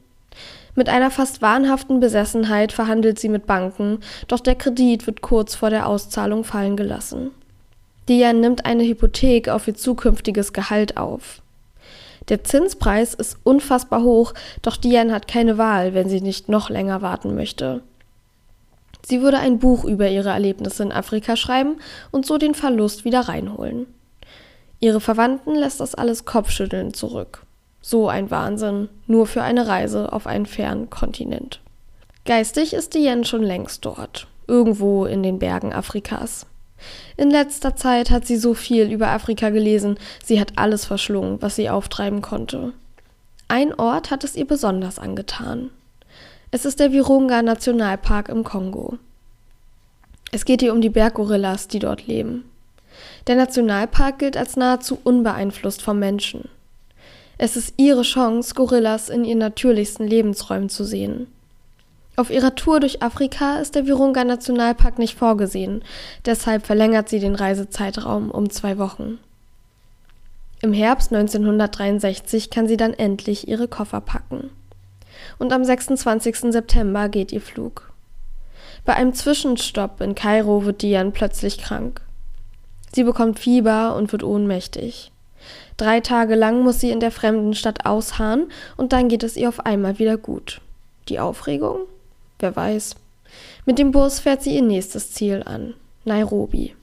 Mit 0.74 0.88
einer 0.88 1.12
fast 1.12 1.42
wahnhaften 1.42 2.00
Besessenheit 2.00 2.72
verhandelt 2.72 3.20
sie 3.20 3.28
mit 3.28 3.46
Banken, 3.46 4.00
doch 4.30 4.40
der 4.40 4.56
Kredit 4.56 5.06
wird 5.06 5.20
kurz 5.20 5.54
vor 5.54 5.70
der 5.70 5.86
Auszahlung 5.86 6.46
fallen 6.46 6.78
gelassen. 6.78 7.32
Diane 8.08 8.40
nimmt 8.40 8.66
eine 8.66 8.86
Hypothek 8.86 9.50
auf 9.50 9.68
ihr 9.68 9.76
zukünftiges 9.76 10.54
Gehalt 10.54 10.96
auf. 10.96 11.42
Der 12.30 12.46
Zinspreis 12.46 13.16
ist 13.16 13.38
unfassbar 13.44 14.02
hoch, 14.04 14.34
doch 14.62 14.78
Diane 14.78 15.14
hat 15.14 15.28
keine 15.28 15.58
Wahl, 15.58 15.94
wenn 15.94 16.08
sie 16.08 16.22
nicht 16.22 16.48
noch 16.48 16.70
länger 16.70 17.02
warten 17.02 17.36
möchte. 17.36 17.84
Sie 19.06 19.22
würde 19.22 19.38
ein 19.38 19.60
Buch 19.60 19.84
über 19.84 20.10
ihre 20.10 20.30
Erlebnisse 20.30 20.82
in 20.82 20.92
Afrika 20.92 21.36
schreiben 21.36 21.78
und 22.12 22.26
so 22.26 22.38
den 22.38 22.56
Verlust 22.56 23.06
wieder 23.06 23.22
reinholen. 23.22 23.86
Ihre 24.80 25.00
Verwandten 25.00 25.56
lässt 25.56 25.80
das 25.80 25.96
alles 25.96 26.26
Kopfschütteln 26.26 26.94
zurück. 26.94 27.44
So 27.82 28.10
ein 28.10 28.32
Wahnsinn, 28.32 28.90
nur 29.06 29.28
für 29.28 29.44
eine 29.44 29.68
Reise 29.68 30.12
auf 30.12 30.26
einen 30.26 30.48
fernen 30.48 30.90
Kontinent. 30.90 31.60
Geistig 32.26 32.74
ist 32.74 32.96
Diane 32.96 33.26
schon 33.26 33.44
längst 33.44 33.86
dort, 33.86 34.28
irgendwo 34.48 35.06
in 35.06 35.22
den 35.22 35.38
Bergen 35.38 35.72
Afrikas. 35.72 36.48
In 37.16 37.30
letzter 37.30 37.76
Zeit 37.76 38.10
hat 38.10 38.26
sie 38.26 38.38
so 38.38 38.56
viel 38.56 38.92
über 38.92 39.10
Afrika 39.10 39.52
gelesen, 39.52 39.98
sie 40.24 40.40
hat 40.40 40.54
alles 40.56 40.86
verschlungen, 40.86 41.42
was 41.42 41.56
sie 41.56 41.70
auftreiben 41.70 42.24
konnte. 42.24 42.74
Ein 43.48 43.74
Ort 43.76 44.10
hat 44.10 44.24
es 44.24 44.36
ihr 44.36 44.48
besonders 44.48 44.98
angetan. 44.98 45.70
Es 46.56 46.64
ist 46.64 46.80
der 46.80 46.94
Virunga 46.94 47.42
Nationalpark 47.42 48.30
im 48.30 48.46
Kongo. 48.46 48.98
Es 50.32 50.46
geht 50.46 50.62
ihr 50.62 50.72
um 50.72 50.80
die 50.80 50.90
Berggorillas, 50.90 51.68
die 51.68 51.80
dort 51.80 52.08
leben. 52.08 52.46
Der 53.28 53.36
Nationalpark 53.36 54.20
gilt 54.20 54.38
als 54.38 54.56
nahezu 54.56 54.98
unbeeinflusst 55.04 55.82
vom 55.82 56.00
Menschen. 56.00 56.48
Es 57.38 57.58
ist 57.58 57.74
ihre 57.76 58.04
Chance, 58.04 58.54
Gorillas 58.56 59.10
in 59.10 59.26
ihren 59.26 59.40
natürlichsten 59.40 60.08
Lebensräumen 60.08 60.70
zu 60.70 60.86
sehen. 60.86 61.28
Auf 62.16 62.30
ihrer 62.30 62.56
Tour 62.56 62.80
durch 62.80 63.02
Afrika 63.04 63.58
ist 63.58 63.76
der 63.76 63.86
Virunga 63.86 64.24
Nationalpark 64.24 64.98
nicht 64.98 65.18
vorgesehen, 65.18 65.84
deshalb 66.24 66.66
verlängert 66.66 67.10
sie 67.10 67.20
den 67.20 67.36
Reisezeitraum 67.36 68.32
um 68.32 68.50
zwei 68.50 68.78
Wochen. 68.78 69.20
Im 70.62 70.72
Herbst 70.72 71.12
1963 71.12 72.50
kann 72.50 72.66
sie 72.66 72.78
dann 72.78 72.94
endlich 72.94 73.50
ihre 73.50 73.68
Koffer 73.68 74.00
packen. 74.00 74.52
Und 75.38 75.52
am 75.52 75.64
26. 75.64 76.52
September 76.52 77.10
geht 77.10 77.32
ihr 77.32 77.42
Flug. 77.42 77.92
Bei 78.86 78.94
einem 78.94 79.14
Zwischenstopp 79.14 80.02
in 80.02 80.16
Kairo 80.16 80.66
wird 80.66 80.82
Diane 80.82 81.12
plötzlich 81.12 81.58
krank. 81.58 82.02
Sie 82.94 83.04
bekommt 83.04 83.40
Fieber 83.40 83.96
und 83.96 84.12
wird 84.12 84.24
ohnmächtig. 84.24 85.12
Drei 85.78 86.00
Tage 86.00 86.36
lang 86.36 86.64
muss 86.64 86.80
sie 86.80 86.92
in 86.92 87.00
der 87.00 87.12
fremden 87.12 87.54
Stadt 87.54 87.86
ausharren 87.86 88.50
und 88.78 88.94
dann 88.94 89.10
geht 89.10 89.24
es 89.24 89.36
ihr 89.36 89.50
auf 89.50 89.66
einmal 89.66 90.00
wieder 90.00 90.18
gut. 90.18 90.62
Die 91.10 91.20
Aufregung? 91.20 91.80
Wer 92.40 92.56
weiß. 92.56 92.96
Mit 93.66 93.80
dem 93.80 93.92
Bus 93.92 94.20
fährt 94.20 94.44
sie 94.44 94.56
ihr 94.56 94.62
nächstes 94.62 95.12
Ziel 95.12 95.44
an, 95.46 95.74
Nairobi. 96.06 96.76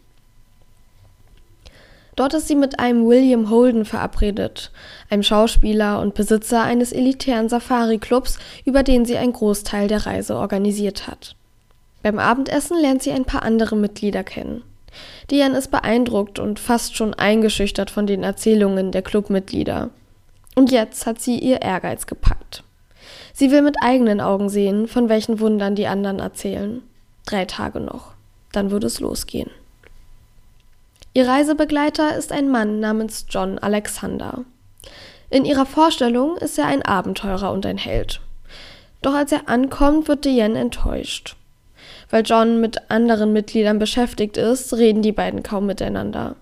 Dort 2.22 2.34
ist 2.34 2.46
sie 2.46 2.54
mit 2.54 2.78
einem 2.78 3.04
William 3.08 3.50
Holden 3.50 3.84
verabredet, 3.84 4.70
einem 5.10 5.24
Schauspieler 5.24 6.00
und 6.00 6.14
Besitzer 6.14 6.62
eines 6.62 6.92
elitären 6.92 7.48
Safari-Clubs, 7.48 8.38
über 8.64 8.84
den 8.84 9.04
sie 9.04 9.16
einen 9.16 9.32
Großteil 9.32 9.88
der 9.88 10.06
Reise 10.06 10.36
organisiert 10.36 11.08
hat. 11.08 11.34
Beim 12.00 12.20
Abendessen 12.20 12.80
lernt 12.80 13.02
sie 13.02 13.10
ein 13.10 13.24
paar 13.24 13.42
andere 13.42 13.74
Mitglieder 13.74 14.22
kennen. 14.22 14.62
Diane 15.32 15.58
ist 15.58 15.72
beeindruckt 15.72 16.38
und 16.38 16.60
fast 16.60 16.94
schon 16.94 17.12
eingeschüchtert 17.12 17.90
von 17.90 18.06
den 18.06 18.22
Erzählungen 18.22 18.92
der 18.92 19.02
Clubmitglieder. 19.02 19.90
Und 20.54 20.70
jetzt 20.70 21.06
hat 21.06 21.20
sie 21.20 21.40
ihr 21.40 21.60
Ehrgeiz 21.60 22.06
gepackt. 22.06 22.62
Sie 23.32 23.50
will 23.50 23.62
mit 23.62 23.78
eigenen 23.82 24.20
Augen 24.20 24.48
sehen, 24.48 24.86
von 24.86 25.08
welchen 25.08 25.40
Wundern 25.40 25.74
die 25.74 25.88
anderen 25.88 26.20
erzählen. 26.20 26.82
Drei 27.26 27.46
Tage 27.46 27.80
noch. 27.80 28.12
Dann 28.52 28.70
würde 28.70 28.86
es 28.86 29.00
losgehen. 29.00 29.50
Ihr 31.14 31.28
Reisebegleiter 31.28 32.16
ist 32.16 32.32
ein 32.32 32.48
Mann 32.48 32.80
namens 32.80 33.26
John 33.28 33.58
Alexander. 33.58 34.44
In 35.28 35.44
ihrer 35.44 35.66
Vorstellung 35.66 36.38
ist 36.38 36.58
er 36.58 36.66
ein 36.66 36.82
Abenteurer 36.82 37.52
und 37.52 37.66
ein 37.66 37.76
Held. 37.76 38.20
Doch 39.02 39.14
als 39.14 39.30
er 39.30 39.48
ankommt, 39.48 40.08
wird 40.08 40.24
Diane 40.24 40.58
enttäuscht. 40.58 41.36
Weil 42.08 42.22
John 42.24 42.60
mit 42.60 42.90
anderen 42.90 43.32
Mitgliedern 43.32 43.78
beschäftigt 43.78 44.36
ist, 44.38 44.72
reden 44.74 45.02
die 45.02 45.12
beiden 45.12 45.42
kaum 45.42 45.66
miteinander. 45.66 46.36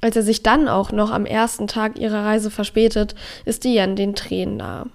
Als 0.00 0.16
er 0.16 0.22
sich 0.22 0.42
dann 0.42 0.68
auch 0.68 0.92
noch 0.92 1.10
am 1.10 1.26
ersten 1.26 1.66
Tag 1.66 1.98
ihrer 1.98 2.24
Reise 2.24 2.50
verspätet, 2.50 3.14
ist 3.44 3.64
Diane 3.64 3.96
den 3.96 4.14
Tränen 4.14 4.56
nahe. 4.56 4.86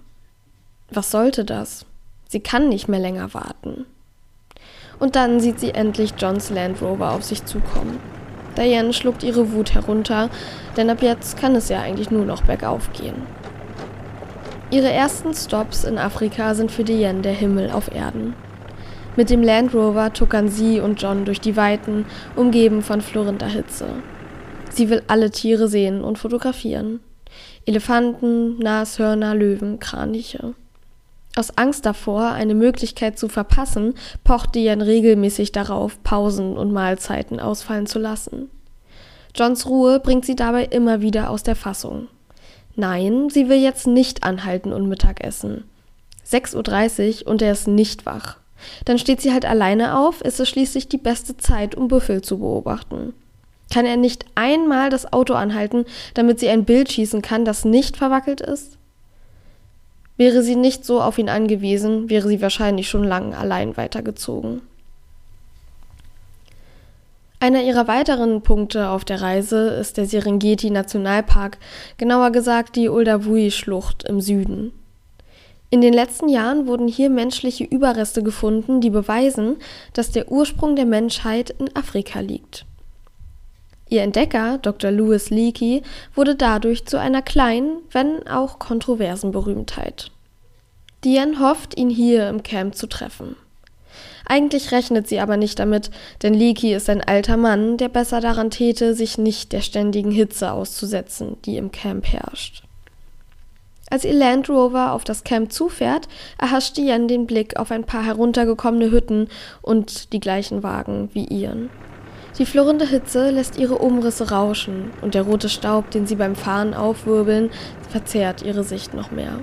Was 0.89 1.11
sollte 1.11 1.45
das? 1.45 1.85
Sie 2.27 2.39
kann 2.39 2.69
nicht 2.69 2.87
mehr 2.87 2.99
länger 2.99 3.33
warten. 3.33 3.85
Und 4.99 5.15
dann 5.15 5.39
sieht 5.39 5.59
sie 5.59 5.71
endlich 5.71 6.13
Johns 6.17 6.49
Land 6.49 6.81
Rover 6.81 7.11
auf 7.11 7.23
sich 7.23 7.43
zukommen. 7.45 7.99
Diane 8.57 8.93
schluckt 8.93 9.23
ihre 9.23 9.51
Wut 9.51 9.73
herunter, 9.73 10.29
denn 10.77 10.89
ab 10.89 11.01
jetzt 11.01 11.37
kann 11.37 11.55
es 11.55 11.69
ja 11.69 11.81
eigentlich 11.81 12.11
nur 12.11 12.25
noch 12.25 12.43
bergauf 12.43 12.91
gehen. 12.93 13.15
Ihre 14.71 14.89
ersten 14.89 15.33
Stops 15.33 15.83
in 15.83 15.97
Afrika 15.97 16.55
sind 16.55 16.71
für 16.71 16.83
Diane 16.83 17.21
der 17.21 17.33
Himmel 17.33 17.71
auf 17.71 17.93
Erden. 17.93 18.33
Mit 19.17 19.29
dem 19.29 19.43
Land 19.43 19.73
Rover 19.73 20.13
tuckern 20.13 20.47
sie 20.47 20.79
und 20.79 21.01
John 21.01 21.25
durch 21.25 21.41
die 21.41 21.57
Weiten, 21.57 22.05
umgeben 22.37 22.81
von 22.81 23.01
florrender 23.01 23.47
Hitze. 23.47 23.87
Sie 24.69 24.89
will 24.89 25.03
alle 25.07 25.31
Tiere 25.31 25.67
sehen 25.67 26.01
und 26.01 26.17
fotografieren. 26.17 27.01
Elefanten, 27.65 28.57
Nashörner, 28.59 29.35
Löwen, 29.35 29.79
Kraniche. 29.79 30.53
Aus 31.35 31.57
Angst 31.57 31.85
davor, 31.85 32.31
eine 32.31 32.55
Möglichkeit 32.55 33.17
zu 33.17 33.29
verpassen, 33.29 33.93
pocht 34.23 34.55
Diane 34.55 34.85
regelmäßig 34.85 35.51
darauf, 35.51 36.03
Pausen 36.03 36.57
und 36.57 36.73
Mahlzeiten 36.73 37.39
ausfallen 37.39 37.87
zu 37.87 37.99
lassen. 37.99 38.49
Johns 39.33 39.65
Ruhe 39.65 39.99
bringt 40.01 40.25
sie 40.25 40.35
dabei 40.35 40.65
immer 40.65 41.01
wieder 41.01 41.29
aus 41.29 41.43
der 41.43 41.55
Fassung. 41.55 42.07
Nein, 42.75 43.29
sie 43.29 43.47
will 43.47 43.59
jetzt 43.59 43.87
nicht 43.87 44.23
anhalten 44.23 44.73
und 44.73 44.89
Mittag 44.89 45.23
essen. 45.23 45.63
6.30 46.29 47.23
Uhr 47.23 47.31
und 47.31 47.41
er 47.41 47.53
ist 47.53 47.67
nicht 47.67 48.05
wach. 48.05 48.37
Dann 48.85 48.97
steht 48.97 49.21
sie 49.21 49.31
halt 49.31 49.45
alleine 49.45 49.97
auf, 49.97 50.21
ist 50.21 50.39
es 50.39 50.49
schließlich 50.49 50.87
die 50.87 50.97
beste 50.97 51.37
Zeit, 51.37 51.75
um 51.75 51.87
Büffel 51.87 52.21
zu 52.21 52.39
beobachten. 52.39 53.13
Kann 53.73 53.85
er 53.85 53.97
nicht 53.97 54.25
einmal 54.35 54.89
das 54.89 55.11
Auto 55.13 55.33
anhalten, 55.33 55.85
damit 56.13 56.39
sie 56.39 56.49
ein 56.49 56.65
Bild 56.65 56.91
schießen 56.91 57.21
kann, 57.21 57.45
das 57.45 57.63
nicht 57.63 57.97
verwackelt 57.97 58.41
ist? 58.41 58.77
Wäre 60.21 60.43
sie 60.43 60.55
nicht 60.55 60.85
so 60.85 61.01
auf 61.01 61.17
ihn 61.17 61.29
angewiesen, 61.29 62.11
wäre 62.11 62.27
sie 62.27 62.43
wahrscheinlich 62.43 62.87
schon 62.87 63.03
lang 63.03 63.33
allein 63.33 63.75
weitergezogen. 63.75 64.61
Einer 67.39 67.63
ihrer 67.63 67.87
weiteren 67.87 68.43
Punkte 68.43 68.89
auf 68.89 69.03
der 69.03 69.19
Reise 69.19 69.69
ist 69.69 69.97
der 69.97 70.05
Serengeti 70.05 70.69
Nationalpark, 70.69 71.57
genauer 71.97 72.29
gesagt 72.29 72.75
die 72.75 72.87
Uldavui-Schlucht 72.87 74.03
im 74.03 74.21
Süden. 74.21 74.73
In 75.71 75.81
den 75.81 75.93
letzten 75.93 76.29
Jahren 76.29 76.67
wurden 76.67 76.87
hier 76.87 77.09
menschliche 77.09 77.63
Überreste 77.63 78.21
gefunden, 78.21 78.79
die 78.79 78.91
beweisen, 78.91 79.55
dass 79.93 80.11
der 80.11 80.31
Ursprung 80.31 80.75
der 80.75 80.85
Menschheit 80.85 81.49
in 81.49 81.75
Afrika 81.75 82.19
liegt. 82.19 82.67
Ihr 83.91 84.03
Entdecker, 84.03 84.57
Dr. 84.57 84.89
Louis 84.89 85.31
Leakey, 85.31 85.81
wurde 86.15 86.35
dadurch 86.35 86.85
zu 86.85 86.97
einer 86.97 87.21
kleinen, 87.21 87.79
wenn 87.91 88.25
auch 88.25 88.57
kontroversen 88.57 89.31
Berühmtheit. 89.31 90.11
Diane 91.03 91.41
hofft, 91.41 91.77
ihn 91.77 91.89
hier 91.89 92.29
im 92.29 92.41
Camp 92.41 92.73
zu 92.75 92.87
treffen. 92.87 93.35
Eigentlich 94.25 94.71
rechnet 94.71 95.09
sie 95.09 95.19
aber 95.19 95.35
nicht 95.35 95.59
damit, 95.59 95.91
denn 96.23 96.33
Leakey 96.33 96.73
ist 96.73 96.89
ein 96.89 97.03
alter 97.03 97.35
Mann, 97.35 97.75
der 97.75 97.89
besser 97.89 98.21
daran 98.21 98.49
täte, 98.49 98.95
sich 98.95 99.17
nicht 99.17 99.51
der 99.51 99.59
ständigen 99.59 100.11
Hitze 100.11 100.53
auszusetzen, 100.53 101.35
die 101.43 101.57
im 101.57 101.73
Camp 101.73 102.07
herrscht. 102.07 102.63
Als 103.89 104.05
ihr 104.05 104.13
Land 104.13 104.49
Rover 104.49 104.93
auf 104.93 105.03
das 105.03 105.25
Camp 105.25 105.51
zufährt, 105.51 106.07
erhascht 106.39 106.77
Diane 106.77 107.07
den 107.07 107.27
Blick 107.27 107.57
auf 107.57 107.71
ein 107.71 107.83
paar 107.83 108.05
heruntergekommene 108.05 108.89
Hütten 108.89 109.27
und 109.61 110.13
die 110.13 110.21
gleichen 110.21 110.63
Wagen 110.63 111.09
wie 111.11 111.25
ihren. 111.25 111.69
Die 112.37 112.45
flirrende 112.45 112.87
Hitze 112.87 113.29
lässt 113.29 113.57
ihre 113.57 113.77
Umrisse 113.77 114.31
rauschen 114.31 114.91
und 115.01 115.15
der 115.15 115.23
rote 115.23 115.49
Staub, 115.49 115.91
den 115.91 116.07
sie 116.07 116.15
beim 116.15 116.35
Fahren 116.35 116.73
aufwirbeln, 116.73 117.51
verzerrt 117.89 118.41
ihre 118.41 118.63
Sicht 118.63 118.93
noch 118.93 119.11
mehr. 119.11 119.39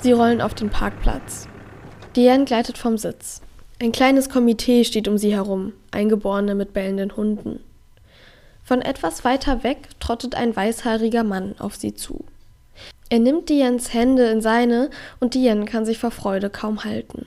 Sie 0.00 0.12
rollen 0.12 0.40
auf 0.40 0.54
den 0.54 0.70
Parkplatz. 0.70 1.48
Diane 2.16 2.44
gleitet 2.44 2.78
vom 2.78 2.96
Sitz. 2.96 3.42
Ein 3.80 3.92
kleines 3.92 4.28
Komitee 4.28 4.84
steht 4.84 5.06
um 5.06 5.18
sie 5.18 5.34
herum, 5.34 5.72
Eingeborene 5.90 6.54
mit 6.54 6.72
bellenden 6.72 7.16
Hunden. 7.16 7.60
Von 8.64 8.80
etwas 8.80 9.24
weiter 9.24 9.64
weg 9.64 9.88
trottet 10.00 10.34
ein 10.34 10.54
weißhaariger 10.54 11.24
Mann 11.24 11.54
auf 11.58 11.76
sie 11.76 11.94
zu. 11.94 12.24
Er 13.10 13.18
nimmt 13.18 13.48
Dianes 13.48 13.92
Hände 13.92 14.26
in 14.30 14.40
seine 14.40 14.88
und 15.20 15.34
Diane 15.34 15.66
kann 15.66 15.84
sich 15.84 15.98
vor 15.98 16.10
Freude 16.10 16.48
kaum 16.48 16.84
halten. 16.84 17.26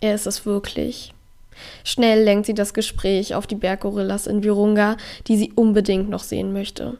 Er 0.00 0.14
ist 0.14 0.26
es 0.26 0.46
wirklich. 0.46 1.14
Schnell 1.84 2.22
lenkt 2.22 2.46
sie 2.46 2.54
das 2.54 2.74
Gespräch 2.74 3.34
auf 3.34 3.46
die 3.46 3.54
Berggorillas 3.54 4.26
in 4.26 4.42
Virunga, 4.42 4.96
die 5.26 5.36
sie 5.36 5.52
unbedingt 5.54 6.08
noch 6.08 6.22
sehen 6.22 6.52
möchte. 6.52 6.98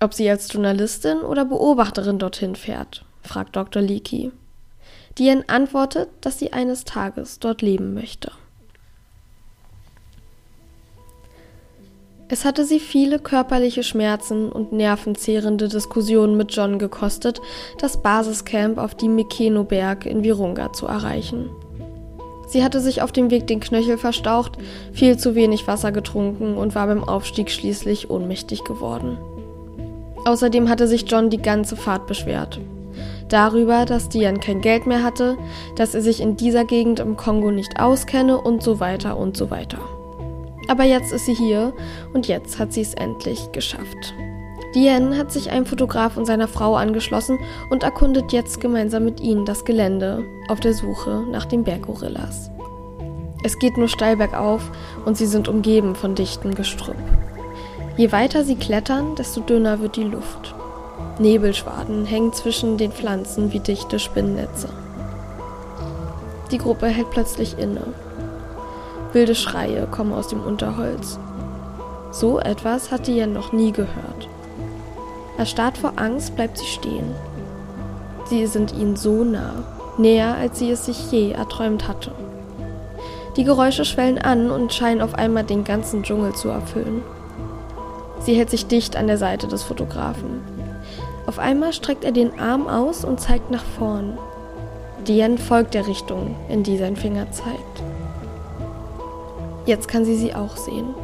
Ob 0.00 0.14
sie 0.14 0.28
als 0.28 0.52
Journalistin 0.52 1.18
oder 1.18 1.44
Beobachterin 1.44 2.18
dorthin 2.18 2.56
fährt, 2.56 3.04
fragt 3.22 3.56
Dr. 3.56 3.82
Leakey. 3.82 4.32
Diane 5.18 5.44
antwortet, 5.48 6.08
dass 6.20 6.38
sie 6.38 6.52
eines 6.52 6.84
Tages 6.84 7.38
dort 7.38 7.62
leben 7.62 7.94
möchte. 7.94 8.32
Es 12.28 12.44
hatte 12.44 12.64
sie 12.64 12.80
viele 12.80 13.18
körperliche 13.18 13.82
Schmerzen 13.82 14.50
und 14.50 14.72
nervenzehrende 14.72 15.68
Diskussionen 15.68 16.36
mit 16.36 16.52
John 16.52 16.78
gekostet, 16.78 17.40
das 17.78 18.02
Basiscamp 18.02 18.78
auf 18.78 18.94
die 18.94 19.08
Mikeno-Berg 19.08 20.06
in 20.06 20.24
Virunga 20.24 20.72
zu 20.72 20.86
erreichen. 20.86 21.50
Sie 22.54 22.62
hatte 22.62 22.78
sich 22.78 23.02
auf 23.02 23.10
dem 23.10 23.32
Weg 23.32 23.48
den 23.48 23.58
Knöchel 23.58 23.98
verstaucht, 23.98 24.58
viel 24.92 25.16
zu 25.16 25.34
wenig 25.34 25.66
Wasser 25.66 25.90
getrunken 25.90 26.56
und 26.56 26.76
war 26.76 26.86
beim 26.86 27.02
Aufstieg 27.02 27.50
schließlich 27.50 28.10
ohnmächtig 28.10 28.62
geworden. 28.62 29.18
Außerdem 30.24 30.68
hatte 30.68 30.86
sich 30.86 31.10
John 31.10 31.30
die 31.30 31.42
ganze 31.42 31.74
Fahrt 31.74 32.06
beschwert. 32.06 32.60
Darüber, 33.28 33.86
dass 33.86 34.08
Diane 34.08 34.38
kein 34.38 34.60
Geld 34.60 34.86
mehr 34.86 35.02
hatte, 35.02 35.36
dass 35.74 35.96
er 35.96 36.00
sich 36.00 36.20
in 36.20 36.36
dieser 36.36 36.64
Gegend 36.64 37.00
im 37.00 37.16
Kongo 37.16 37.50
nicht 37.50 37.80
auskenne 37.80 38.40
und 38.40 38.62
so 38.62 38.78
weiter 38.78 39.16
und 39.16 39.36
so 39.36 39.50
weiter. 39.50 39.80
Aber 40.68 40.84
jetzt 40.84 41.12
ist 41.12 41.26
sie 41.26 41.34
hier 41.34 41.72
und 42.12 42.28
jetzt 42.28 42.60
hat 42.60 42.72
sie 42.72 42.82
es 42.82 42.94
endlich 42.94 43.50
geschafft. 43.50 44.14
Diane 44.74 45.16
hat 45.16 45.30
sich 45.30 45.50
einem 45.50 45.66
Fotograf 45.66 46.16
und 46.16 46.26
seiner 46.26 46.48
Frau 46.48 46.74
angeschlossen 46.74 47.38
und 47.70 47.84
erkundet 47.84 48.32
jetzt 48.32 48.60
gemeinsam 48.60 49.04
mit 49.04 49.20
ihnen 49.20 49.44
das 49.44 49.64
Gelände 49.64 50.24
auf 50.48 50.58
der 50.58 50.74
Suche 50.74 51.24
nach 51.30 51.44
den 51.44 51.62
Berggorillas. 51.62 52.50
Es 53.44 53.58
geht 53.58 53.76
nur 53.76 53.88
steil 53.88 54.16
bergauf 54.16 54.72
und 55.04 55.16
sie 55.16 55.26
sind 55.26 55.48
umgeben 55.48 55.94
von 55.94 56.14
dichtem 56.14 56.54
Gestrüpp. 56.54 56.96
Je 57.96 58.10
weiter 58.10 58.42
sie 58.42 58.56
klettern, 58.56 59.14
desto 59.14 59.42
dünner 59.42 59.80
wird 59.80 59.94
die 59.94 60.02
Luft. 60.02 60.54
Nebelschwaden 61.20 62.04
hängen 62.04 62.32
zwischen 62.32 62.76
den 62.76 62.90
Pflanzen 62.90 63.52
wie 63.52 63.60
dichte 63.60 64.00
Spinnnetze. 64.00 64.68
Die 66.50 66.58
Gruppe 66.58 66.86
hält 66.86 67.10
plötzlich 67.10 67.58
inne. 67.58 67.82
Wilde 69.12 69.36
Schreie 69.36 69.86
kommen 69.86 70.12
aus 70.12 70.26
dem 70.26 70.40
Unterholz. 70.40 71.20
So 72.10 72.40
etwas 72.40 72.90
hat 72.90 73.06
Diane 73.06 73.32
noch 73.32 73.52
nie 73.52 73.70
gehört. 73.70 74.28
Erstarrt 75.36 75.78
vor 75.78 75.94
Angst 75.96 76.36
bleibt 76.36 76.58
sie 76.58 76.66
stehen. 76.66 77.14
Sie 78.26 78.46
sind 78.46 78.72
ihnen 78.72 78.96
so 78.96 79.24
nah, 79.24 79.64
näher 79.98 80.34
als 80.34 80.58
sie 80.58 80.70
es 80.70 80.86
sich 80.86 81.10
je 81.10 81.32
erträumt 81.32 81.88
hatte. 81.88 82.12
Die 83.36 83.44
Geräusche 83.44 83.84
schwellen 83.84 84.18
an 84.18 84.50
und 84.50 84.72
scheinen 84.72 85.02
auf 85.02 85.14
einmal 85.14 85.44
den 85.44 85.64
ganzen 85.64 86.04
Dschungel 86.04 86.34
zu 86.34 86.48
erfüllen. 86.48 87.02
Sie 88.20 88.34
hält 88.34 88.50
sich 88.50 88.66
dicht 88.66 88.96
an 88.96 89.08
der 89.08 89.18
Seite 89.18 89.48
des 89.48 89.64
Fotografen. 89.64 90.40
Auf 91.26 91.38
einmal 91.38 91.72
streckt 91.72 92.04
er 92.04 92.12
den 92.12 92.38
Arm 92.38 92.68
aus 92.68 93.04
und 93.04 93.20
zeigt 93.20 93.50
nach 93.50 93.64
vorn. 93.64 94.18
Diane 95.06 95.36
folgt 95.36 95.74
der 95.74 95.86
Richtung, 95.86 96.36
in 96.48 96.62
die 96.62 96.78
sein 96.78 96.96
Finger 96.96 97.30
zeigt. 97.32 97.82
Jetzt 99.66 99.88
kann 99.88 100.04
sie 100.04 100.16
sie 100.16 100.34
auch 100.34 100.56
sehen. 100.56 100.94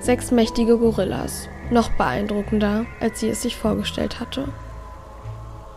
Sechs 0.00 0.30
mächtige 0.30 0.78
Gorillas, 0.78 1.46
noch 1.70 1.90
beeindruckender, 1.90 2.86
als 3.00 3.20
sie 3.20 3.28
es 3.28 3.42
sich 3.42 3.56
vorgestellt 3.56 4.20
hatte. 4.20 4.48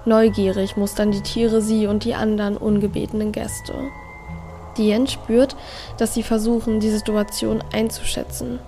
Neugierig 0.06 0.75
mustern 0.75 1.12
die 1.12 1.21
Tiere 1.21 1.62
sie 1.62 1.88
und 1.88 2.03
die 2.03 2.15
anderen 2.15 2.58
ungebetenen 2.58 3.32
Gäste. 3.32 3.73
Diane 4.77 5.08
spürt, 5.08 5.56
dass 5.97 6.13
sie 6.13 6.23
versuchen, 6.23 6.79
die 6.79 6.89
Situation 6.89 7.63
einzuschätzen. 7.71 8.60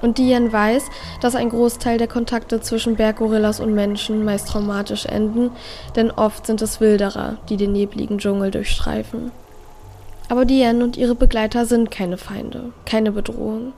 Und 0.00 0.18
Diane 0.18 0.52
weiß, 0.52 0.84
dass 1.20 1.34
ein 1.34 1.48
Großteil 1.48 1.98
der 1.98 2.06
Kontakte 2.06 2.60
zwischen 2.60 2.94
Berggorillas 2.94 3.58
und 3.58 3.74
Menschen 3.74 4.24
meist 4.24 4.48
traumatisch 4.48 5.06
enden, 5.06 5.50
denn 5.96 6.12
oft 6.12 6.46
sind 6.46 6.62
es 6.62 6.80
Wilderer, 6.80 7.36
die 7.48 7.56
den 7.56 7.72
nebligen 7.72 8.18
Dschungel 8.18 8.52
durchstreifen. 8.52 9.32
Aber 10.28 10.44
Diane 10.44 10.84
und 10.84 10.96
ihre 10.96 11.16
Begleiter 11.16 11.66
sind 11.66 11.90
keine 11.90 12.18
Feinde, 12.18 12.72
keine 12.84 13.10
Bedrohung. 13.10 13.72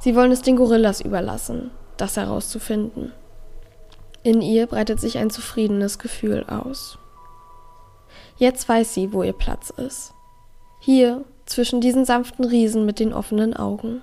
Sie 0.00 0.16
wollen 0.16 0.32
es 0.32 0.42
den 0.42 0.56
Gorillas 0.56 1.00
überlassen, 1.02 1.70
das 1.96 2.16
herauszufinden. 2.16 3.12
In 4.22 4.40
ihr 4.40 4.66
breitet 4.66 4.98
sich 5.00 5.18
ein 5.18 5.30
zufriedenes 5.30 5.98
Gefühl 5.98 6.44
aus. 6.46 6.98
Jetzt 8.36 8.68
weiß 8.68 8.94
sie, 8.94 9.12
wo 9.12 9.22
ihr 9.22 9.34
Platz 9.34 9.70
ist. 9.70 10.14
Hier, 10.80 11.24
zwischen 11.44 11.80
diesen 11.82 12.06
sanften 12.06 12.44
Riesen 12.44 12.86
mit 12.86 12.98
den 12.98 13.12
offenen 13.12 13.54
Augen. 13.54 14.00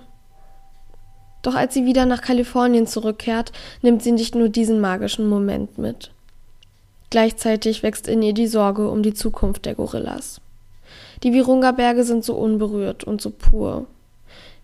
Doch 1.42 1.54
als 1.54 1.74
sie 1.74 1.86
wieder 1.86 2.06
nach 2.06 2.22
Kalifornien 2.22 2.86
zurückkehrt, 2.86 3.52
nimmt 3.82 4.02
sie 4.02 4.12
nicht 4.12 4.34
nur 4.34 4.48
diesen 4.48 4.80
magischen 4.80 5.28
Moment 5.28 5.78
mit. 5.78 6.12
Gleichzeitig 7.10 7.82
wächst 7.82 8.06
in 8.06 8.22
ihr 8.22 8.34
die 8.34 8.46
Sorge 8.46 8.88
um 8.90 9.02
die 9.02 9.14
Zukunft 9.14 9.64
der 9.66 9.74
Gorillas. 9.74 10.40
Die 11.22 11.32
Virunga-Berge 11.32 12.04
sind 12.04 12.24
so 12.24 12.34
unberührt 12.34 13.02
und 13.02 13.20
so 13.20 13.30
pur, 13.30 13.86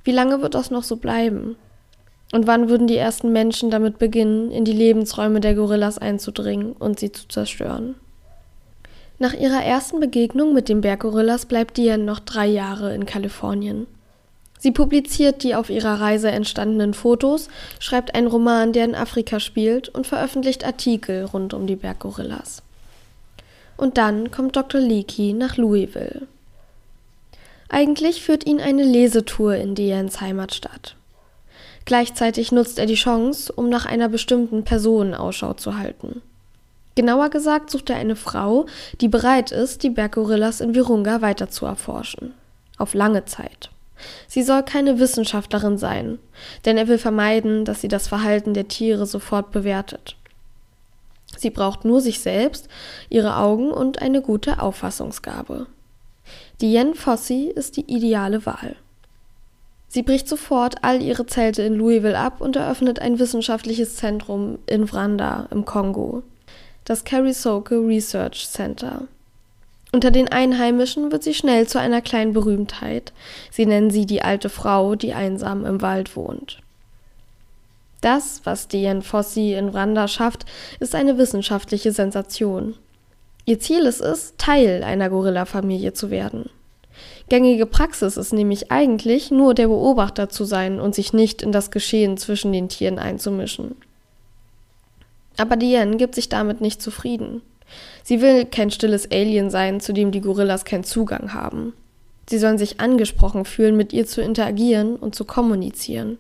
wie 0.04 0.12
lange 0.12 0.42
wird 0.42 0.54
das 0.54 0.70
noch 0.70 0.84
so 0.84 0.96
bleiben? 0.96 1.56
Und 2.32 2.46
wann 2.46 2.68
würden 2.68 2.86
die 2.86 2.96
ersten 2.96 3.32
Menschen 3.32 3.70
damit 3.70 3.98
beginnen, 3.98 4.50
in 4.50 4.64
die 4.64 4.72
Lebensräume 4.72 5.40
der 5.40 5.54
Gorillas 5.54 5.98
einzudringen 5.98 6.72
und 6.72 6.98
sie 6.98 7.12
zu 7.12 7.28
zerstören? 7.28 7.94
Nach 9.18 9.32
ihrer 9.32 9.62
ersten 9.62 10.00
Begegnung 10.00 10.52
mit 10.52 10.68
den 10.68 10.80
Berggorillas 10.80 11.46
bleibt 11.46 11.76
Diane 11.76 12.02
noch 12.02 12.18
drei 12.18 12.46
Jahre 12.46 12.94
in 12.94 13.06
Kalifornien. 13.06 13.86
Sie 14.58 14.72
publiziert 14.72 15.42
die 15.42 15.54
auf 15.54 15.70
ihrer 15.70 16.00
Reise 16.00 16.30
entstandenen 16.30 16.94
Fotos, 16.94 17.48
schreibt 17.78 18.14
einen 18.14 18.26
Roman, 18.26 18.72
der 18.72 18.86
in 18.86 18.94
Afrika 18.94 19.38
spielt, 19.38 19.88
und 19.88 20.06
veröffentlicht 20.06 20.64
Artikel 20.64 21.26
rund 21.26 21.54
um 21.54 21.66
die 21.66 21.76
Berggorillas. 21.76 22.62
Und 23.76 23.98
dann 23.98 24.30
kommt 24.30 24.56
Dr. 24.56 24.80
Leakey 24.80 25.32
nach 25.32 25.56
Louisville. 25.56 26.26
Eigentlich 27.74 28.22
führt 28.22 28.46
ihn 28.46 28.60
eine 28.60 28.84
Lesetour 28.84 29.56
in 29.56 29.74
Dians 29.74 30.20
Heimatstadt. 30.20 30.94
Gleichzeitig 31.84 32.52
nutzt 32.52 32.78
er 32.78 32.87
die 32.87 32.94
Chance, 32.94 33.52
um 33.52 33.68
nach 33.68 33.84
einer 33.84 34.08
bestimmten 34.08 34.62
Person 34.62 35.12
Ausschau 35.12 35.54
zu 35.54 35.76
halten. 35.76 36.22
Genauer 36.94 37.30
gesagt 37.30 37.70
sucht 37.70 37.90
er 37.90 37.96
eine 37.96 38.14
Frau, 38.14 38.66
die 39.00 39.08
bereit 39.08 39.50
ist, 39.50 39.82
die 39.82 39.90
Berggorillas 39.90 40.60
in 40.60 40.76
Virunga 40.76 41.20
weiter 41.20 41.50
zu 41.50 41.66
erforschen. 41.66 42.32
Auf 42.78 42.94
lange 42.94 43.24
Zeit. 43.24 43.70
Sie 44.28 44.44
soll 44.44 44.62
keine 44.62 45.00
Wissenschaftlerin 45.00 45.76
sein, 45.76 46.20
denn 46.64 46.78
er 46.78 46.87
will 46.87 46.98
vermeiden, 46.98 47.64
dass 47.64 47.80
sie 47.80 47.88
das 47.88 48.06
Verhalten 48.06 48.54
der 48.54 48.68
Tiere 48.68 49.04
sofort 49.04 49.50
bewertet. 49.50 50.14
Sie 51.37 51.50
braucht 51.50 51.84
nur 51.84 52.00
sich 52.00 52.20
selbst, 52.20 52.68
ihre 53.08 53.37
Augen 53.37 53.72
und 53.72 54.00
eine 54.00 54.22
gute 54.22 54.62
Auffassungsgabe. 54.62 55.66
Diane 56.60 56.94
Fossey 56.94 57.52
ist 57.54 57.76
die 57.76 57.92
ideale 57.92 58.46
Wahl. 58.46 58.76
Sie 59.88 60.02
bricht 60.02 60.28
sofort 60.28 60.82
all 60.82 61.02
ihre 61.02 61.26
Zelte 61.26 61.62
in 61.62 61.74
Louisville 61.74 62.18
ab 62.18 62.40
und 62.40 62.56
eröffnet 62.56 62.98
ein 62.98 63.18
wissenschaftliches 63.18 63.96
Zentrum 63.96 64.58
in 64.66 64.86
Vranda 64.86 65.48
im 65.50 65.64
Kongo, 65.64 66.22
das 66.84 67.04
Karisoke 67.04 67.76
Research 67.76 68.48
Center. 68.48 69.08
Unter 69.92 70.10
den 70.10 70.28
Einheimischen 70.28 71.12
wird 71.12 71.22
sie 71.22 71.34
schnell 71.34 71.68
zu 71.68 71.78
einer 71.78 72.00
kleinen 72.00 72.32
Berühmtheit. 72.32 73.12
Sie 73.52 73.66
nennen 73.66 73.90
sie 73.90 74.06
die 74.06 74.22
alte 74.22 74.48
Frau, 74.48 74.96
die 74.96 75.12
einsam 75.12 75.64
im 75.64 75.82
Wald 75.82 76.16
wohnt. 76.16 76.60
Das, 78.00 78.40
was 78.44 78.68
Diane 78.68 79.02
Fossey 79.02 79.54
in 79.54 79.72
Vranda 79.72 80.08
schafft, 80.08 80.46
ist 80.80 80.94
eine 80.94 81.16
wissenschaftliche 81.16 81.92
Sensation. 81.92 82.74
Ihr 83.46 83.61
Ziel 83.61 83.85
ist 83.85 84.00
es, 84.00 84.35
Teil 84.38 84.83
einer 84.83 85.11
Gorilla-Familie 85.11 85.92
zu 85.92 86.11
werden. 86.11 86.48
Gängige 87.28 87.66
Praxis 87.66 88.16
ist 88.16 88.33
nämlich 88.33 88.70
eigentlich 88.70 89.30
nur 89.30 89.54
der 89.54 89.68
Beobachter 89.68 90.28
zu 90.28 90.44
sein 90.44 90.80
und 90.80 90.94
sich 90.94 91.12
nicht 91.12 91.42
in 91.42 91.52
das 91.52 91.70
Geschehen 91.70 92.16
zwischen 92.16 92.52
den 92.52 92.68
Tieren 92.68 92.98
einzumischen. 92.98 93.76
Aber 95.37 95.57
Diane 95.57 95.96
gibt 95.96 96.14
sich 96.14 96.28
damit 96.28 96.61
nicht 96.61 96.80
zufrieden. 96.80 97.42
Sie 98.02 98.20
will 98.20 98.44
kein 98.44 98.70
stilles 98.70 99.11
Alien 99.11 99.50
sein, 99.50 99.80
zu 99.80 99.92
dem 99.92 100.12
die 100.12 100.20
Gorillas 100.20 100.64
keinen 100.64 100.85
Zugang 100.85 101.33
haben. 101.33 101.72
Sie 102.28 102.38
sollen 102.38 102.59
sich 102.59 102.80
angesprochen 102.80 103.44
fühlen, 103.44 103.76
mit 103.76 103.92
ihr 103.92 104.07
zu 104.07 104.22
interagieren 104.22 104.96
und 104.96 105.14
zu 105.14 105.24
kommunizieren. 105.24 106.18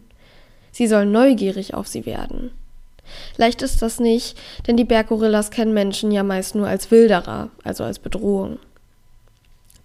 Sie 0.72 0.86
sollen 0.86 1.12
neugierig 1.12 1.74
auf 1.74 1.86
sie 1.86 2.04
werden. 2.04 2.50
Leicht 3.36 3.62
ist 3.62 3.82
das 3.82 4.00
nicht, 4.00 4.38
denn 4.66 4.76
die 4.76 4.84
Berggorillas 4.84 5.50
kennen 5.50 5.74
Menschen 5.74 6.10
ja 6.10 6.22
meist 6.22 6.54
nur 6.54 6.66
als 6.66 6.90
Wilderer, 6.90 7.50
also 7.62 7.84
als 7.84 7.98
Bedrohung. 7.98 8.58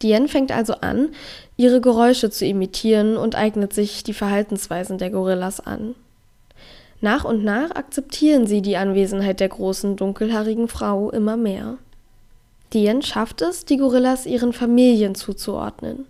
Diane 0.02 0.30
fängt 0.30 0.52
also 0.52 0.76
an, 0.76 1.10
ihre 1.58 1.82
Geräusche 1.82 2.30
zu 2.30 2.46
imitieren 2.46 3.18
und 3.18 3.36
eignet 3.36 3.74
sich 3.74 4.04
die 4.04 4.14
Verhaltensweisen 4.14 4.98
der 4.98 5.10
Gorillas 5.10 5.60
an. 5.60 5.96
Nach 7.02 7.24
und 7.24 7.44
nach 7.44 7.72
akzeptieren 7.72 8.46
sie 8.46 8.62
die 8.62 8.78
Anwesenheit 8.78 9.40
der 9.40 9.50
großen, 9.50 9.96
dunkelhaarigen 9.96 10.68
Frau 10.68 11.10
immer 11.12 11.38
mehr. 11.38 11.78
Diane 12.74 13.02
schafft 13.02 13.42
es, 13.42 13.66
die 13.66 13.78
Gorillas 13.78 14.26
ihren 14.26 14.54
Familien 14.54 15.16
zuzuordnen. 15.16 16.06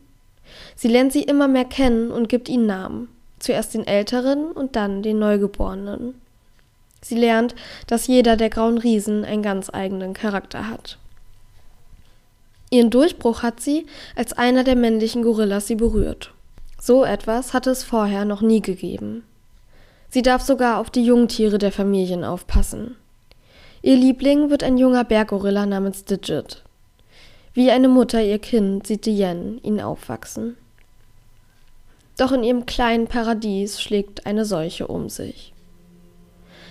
Sie 0.75 0.87
lernt 0.87 1.13
sie 1.13 1.23
immer 1.23 1.47
mehr 1.47 1.65
kennen 1.65 2.11
und 2.11 2.27
gibt 2.27 2.49
ihnen 2.49 2.65
Namen, 2.65 3.07
zuerst 3.37 3.73
den 3.73 3.87
Älteren 3.87 4.51
und 4.51 4.75
dann 4.75 5.03
den 5.03 5.19
Neugeborenen. 5.19 6.15
Sie 7.01 7.15
lernt, 7.15 7.55
dass 7.87 8.07
jeder 8.07 8.35
der 8.35 8.49
grauen 8.49 8.77
Riesen 8.77 9.23
einen 9.25 9.43
ganz 9.43 9.69
eigenen 9.69 10.13
Charakter 10.13 10.69
hat. 10.69 10.97
Ihren 12.71 12.89
Durchbruch 12.89 13.41
hat 13.41 13.61
sie, 13.61 13.85
als 14.15 14.33
einer 14.33 14.63
der 14.63 14.75
männlichen 14.75 15.23
Gorillas 15.23 15.67
sie 15.67 15.75
berührt. 15.75 16.33
So 16.79 17.03
etwas 17.03 17.53
hatte 17.53 17.71
es 17.71 17.83
vorher 17.83 18.25
noch 18.25 18.41
nie 18.41 18.61
gegeben. 18.61 19.23
Sie 20.09 20.21
darf 20.21 20.41
sogar 20.41 20.79
auf 20.79 20.89
die 20.89 21.03
Jungtiere 21.03 21.57
der 21.57 21.71
Familien 21.71 22.23
aufpassen. 22.23 22.95
Ihr 23.81 23.95
Liebling 23.95 24.49
wird 24.49 24.63
ein 24.63 24.77
junger 24.77 25.03
Berggorilla 25.03 25.65
namens 25.65 26.03
Digit. 26.05 26.63
Wie 27.53 27.71
eine 27.71 27.87
Mutter 27.87 28.21
ihr 28.21 28.39
Kind 28.39 28.85
sieht 28.85 29.05
Diane 29.05 29.59
ihn 29.63 29.81
aufwachsen. 29.81 30.57
Doch 32.17 32.31
in 32.31 32.43
ihrem 32.43 32.65
kleinen 32.65 33.07
Paradies 33.07 33.81
schlägt 33.81 34.25
eine 34.25 34.45
Seuche 34.45 34.87
um 34.87 35.09
sich. 35.09 35.53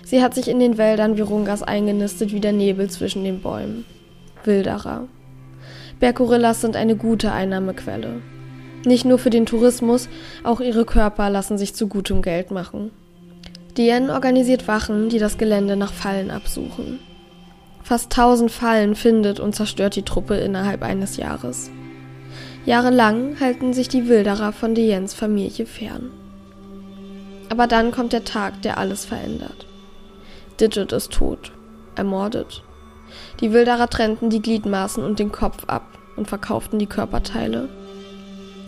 Sie 0.08 0.22
hat 0.22 0.34
sich 0.34 0.48
in 0.48 0.58
den 0.58 0.78
Wäldern 0.78 1.18
Virungas 1.18 1.62
eingenistet 1.62 2.32
wie 2.32 2.40
der 2.40 2.52
Nebel 2.54 2.88
zwischen 2.88 3.24
den 3.24 3.42
Bäumen. 3.42 3.84
Wilderer. 4.42 5.06
Berggorillas 6.00 6.62
sind 6.62 6.76
eine 6.76 6.96
gute 6.96 7.30
Einnahmequelle. 7.30 8.22
Nicht 8.86 9.04
nur 9.04 9.18
für 9.18 9.28
den 9.28 9.44
Tourismus, 9.44 10.08
auch 10.44 10.62
ihre 10.62 10.86
Körper 10.86 11.28
lassen 11.28 11.58
sich 11.58 11.74
zu 11.74 11.88
gutem 11.88 12.22
Geld 12.22 12.50
machen. 12.50 12.90
Diane 13.76 14.10
organisiert 14.14 14.66
Wachen, 14.66 15.10
die 15.10 15.18
das 15.18 15.36
Gelände 15.36 15.76
nach 15.76 15.92
Fallen 15.92 16.30
absuchen. 16.30 17.00
Fast 17.82 18.10
tausend 18.10 18.50
Fallen 18.50 18.94
findet 18.94 19.40
und 19.40 19.54
zerstört 19.54 19.94
die 19.94 20.04
Truppe 20.04 20.36
innerhalb 20.36 20.84
eines 20.84 21.18
Jahres. 21.18 21.70
Jahrelang 22.64 23.38
halten 23.40 23.74
sich 23.74 23.90
die 23.90 24.08
Wilderer 24.08 24.52
von 24.52 24.74
Dianes 24.74 25.12
Familie 25.12 25.66
fern. 25.66 26.10
Aber 27.50 27.66
dann 27.66 27.90
kommt 27.92 28.14
der 28.14 28.24
Tag, 28.24 28.62
der 28.62 28.78
alles 28.78 29.04
verändert. 29.04 29.67
Digit 30.60 30.92
ist 30.92 31.12
tot, 31.12 31.52
ermordet. 31.94 32.62
Die 33.40 33.52
Wilderer 33.52 33.88
trennten 33.88 34.30
die 34.30 34.42
Gliedmaßen 34.42 35.04
und 35.04 35.18
den 35.18 35.32
Kopf 35.32 35.64
ab 35.66 35.86
und 36.16 36.28
verkauften 36.28 36.78
die 36.78 36.86
Körperteile. 36.86 37.68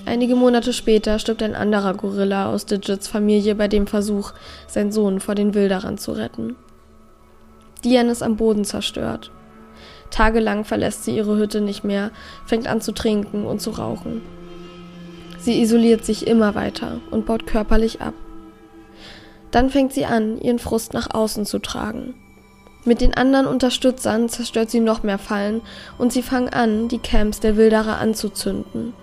Einige 0.07 0.35
Monate 0.35 0.73
später 0.73 1.19
stirbt 1.19 1.43
ein 1.43 1.55
anderer 1.55 1.95
Gorilla 1.95 2.51
aus 2.51 2.65
Digits 2.65 3.09
Familie 3.09 3.55
bei 3.55 3.69
dem 3.69 3.87
Versuch, 3.87 4.33
seinen 4.67 4.93
Sohn 4.93 5.21
vor 5.21 5.35
den 5.35 5.55
Wilderern 5.55 5.99
zu 5.99 6.13
retten. 6.13 6.57
Diane 7.85 8.11
ist 8.13 8.23
am 8.23 8.37
Boden 8.37 8.65
zerstört. 8.65 9.31
Tagelang 10.11 10.65
verlässt 10.65 11.05
sie 11.05 11.17
ihre 11.17 11.37
Hütte 11.37 11.61
nicht 11.61 11.85
mehr, 11.85 12.11
fängt 12.47 12.67
an 12.67 12.81
zu 12.81 12.93
trinken 12.93 13.45
und 13.45 13.61
zu 13.61 13.71
rauchen. 13.71 14.23
Sie 15.39 15.61
isoliert 15.63 16.05
sich 16.05 16.27
immer 16.27 16.55
weiter 16.55 17.01
und 17.11 17.27
baut 17.27 17.47
körperlich 17.47 18.01
ab. 18.01 18.15
Dann 19.51 19.71
fängt 19.71 19.93
sie 19.93 20.05
an, 20.05 20.41
ihren 20.41 20.59
Frust 20.59 20.95
nach 20.95 21.13
außen 21.13 21.47
zu 21.47 21.59
tragen. 21.59 22.15
Mit 22.85 23.01
den 23.01 23.15
anderen 23.15 23.47
Unterstützern 23.47 24.29
zerstört 24.29 24.71
sie 24.71 24.81
noch 24.81 25.03
mehr 25.03 25.19
Fallen 25.19 25.61
und 25.99 26.13
sie 26.13 26.23
fangen 26.23 26.49
an, 26.49 26.89
die 26.89 26.99
Camps 26.99 27.41
der 27.41 27.57
Wilderer 27.57 27.99
anzuzünden. 27.99 28.95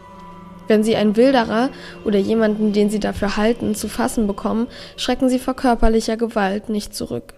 Wenn 0.68 0.84
sie 0.84 0.96
einen 0.96 1.16
Wilderer 1.16 1.70
oder 2.04 2.18
jemanden, 2.18 2.74
den 2.74 2.90
sie 2.90 3.00
dafür 3.00 3.38
halten, 3.38 3.76
zu 3.76 3.88
fassen 3.88 4.28
bekommen, 4.28 4.68
schrecken 4.98 5.30
sie 5.30 5.40
vor 5.40 5.54
körperlicher 5.54 6.18
Gewalt 6.18 6.70
nicht 6.70 6.96
zurück. 6.96 7.36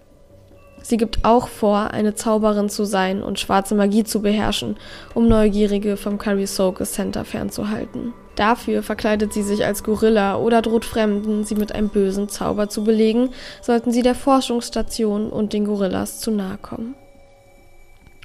Sie 0.82 0.96
gibt 0.96 1.24
auch 1.24 1.48
vor, 1.48 1.90
eine 1.90 2.14
Zauberin 2.14 2.70
zu 2.70 2.84
sein 2.84 3.22
und 3.22 3.38
schwarze 3.38 3.74
Magie 3.74 4.04
zu 4.04 4.22
beherrschen, 4.22 4.76
um 5.14 5.28
Neugierige 5.28 5.96
vom 5.96 6.16
Carisoke 6.16 6.84
Center 6.84 7.24
fernzuhalten. 7.24 8.14
Dafür 8.40 8.82
verkleidet 8.82 9.34
sie 9.34 9.42
sich 9.42 9.66
als 9.66 9.84
Gorilla 9.84 10.36
oder 10.36 10.62
droht 10.62 10.86
Fremden, 10.86 11.44
sie 11.44 11.56
mit 11.56 11.72
einem 11.74 11.90
bösen 11.90 12.30
Zauber 12.30 12.70
zu 12.70 12.84
belegen, 12.84 13.34
sollten 13.60 13.92
sie 13.92 14.00
der 14.00 14.14
Forschungsstation 14.14 15.28
und 15.28 15.52
den 15.52 15.66
Gorillas 15.66 16.20
zu 16.20 16.30
nahe 16.30 16.56
kommen. 16.56 16.94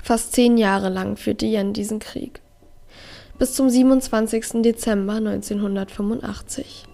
Fast 0.01 0.31
zehn 0.31 0.57
Jahre 0.57 0.87
lang 0.87 1.17
führte 1.17 1.45
Yen 1.45 1.73
diesen 1.73 1.99
Krieg. 1.99 2.39
Bis 3.39 3.55
zum 3.55 3.69
27. 3.69 4.61
Dezember 4.61 5.15
1985. 5.15 6.85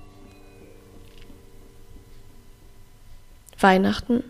Weihnachten 3.59 4.23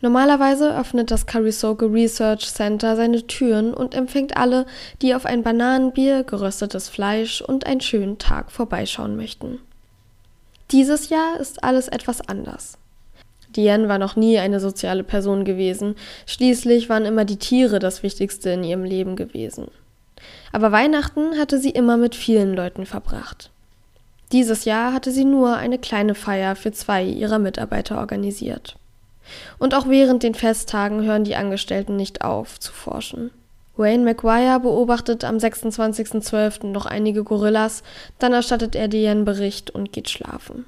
Normalerweise 0.00 0.76
öffnet 0.78 1.10
das 1.10 1.26
Carisoke 1.26 1.92
Research 1.92 2.46
Center 2.52 2.94
seine 2.94 3.26
Türen 3.26 3.74
und 3.74 3.94
empfängt 3.94 4.36
alle, 4.36 4.66
die 5.02 5.14
auf 5.14 5.26
ein 5.26 5.42
Bananenbier, 5.42 6.22
geröstetes 6.22 6.88
Fleisch 6.88 7.42
und 7.42 7.66
einen 7.66 7.80
schönen 7.80 8.18
Tag 8.18 8.52
vorbeischauen 8.52 9.16
möchten. 9.16 9.58
Dieses 10.70 11.08
Jahr 11.08 11.40
ist 11.40 11.64
alles 11.64 11.88
etwas 11.88 12.20
anders. 12.28 12.78
Diane 13.56 13.88
war 13.88 13.98
noch 13.98 14.14
nie 14.14 14.38
eine 14.38 14.60
soziale 14.60 15.02
Person 15.02 15.44
gewesen, 15.44 15.96
schließlich 16.26 16.88
waren 16.88 17.06
immer 17.06 17.24
die 17.24 17.38
Tiere 17.38 17.78
das 17.78 18.02
Wichtigste 18.02 18.50
in 18.50 18.62
ihrem 18.62 18.84
Leben 18.84 19.16
gewesen. 19.16 19.68
Aber 20.52 20.70
Weihnachten 20.70 21.38
hatte 21.38 21.58
sie 21.58 21.70
immer 21.70 21.96
mit 21.96 22.14
vielen 22.14 22.54
Leuten 22.54 22.86
verbracht. 22.86 23.50
Dieses 24.30 24.64
Jahr 24.64 24.92
hatte 24.92 25.10
sie 25.10 25.24
nur 25.24 25.56
eine 25.56 25.78
kleine 25.78 26.14
Feier 26.14 26.54
für 26.54 26.70
zwei 26.70 27.02
ihrer 27.02 27.38
Mitarbeiter 27.38 27.98
organisiert. 27.98 28.76
Und 29.58 29.74
auch 29.74 29.88
während 29.88 30.22
den 30.22 30.34
Festtagen 30.34 31.04
hören 31.04 31.24
die 31.24 31.36
Angestellten 31.36 31.96
nicht 31.96 32.22
auf 32.22 32.58
zu 32.60 32.72
forschen. 32.72 33.30
Wayne 33.76 34.04
McGuire 34.04 34.58
beobachtet 34.60 35.24
am 35.24 35.36
26.12. 35.36 36.66
noch 36.66 36.86
einige 36.86 37.22
Gorillas, 37.22 37.82
dann 38.18 38.32
erstattet 38.32 38.74
er 38.74 38.88
Diane 38.88 39.22
Bericht 39.22 39.70
und 39.70 39.92
geht 39.92 40.10
schlafen. 40.10 40.64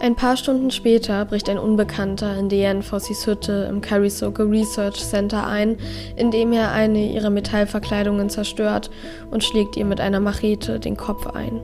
Ein 0.00 0.14
paar 0.14 0.36
Stunden 0.36 0.70
später 0.70 1.24
bricht 1.24 1.48
ein 1.48 1.58
Unbekannter 1.58 2.38
in 2.38 2.48
Diane 2.48 2.82
Fossys 2.82 3.26
Hütte 3.26 3.66
im 3.68 3.80
Carisoke 3.80 4.48
Research 4.48 5.04
Center 5.04 5.44
ein, 5.44 5.76
indem 6.14 6.52
er 6.52 6.70
eine 6.70 7.10
ihrer 7.12 7.30
Metallverkleidungen 7.30 8.30
zerstört 8.30 8.90
und 9.32 9.42
schlägt 9.42 9.76
ihr 9.76 9.84
mit 9.84 10.00
einer 10.00 10.20
Machete 10.20 10.78
den 10.78 10.96
Kopf 10.96 11.26
ein. 11.26 11.60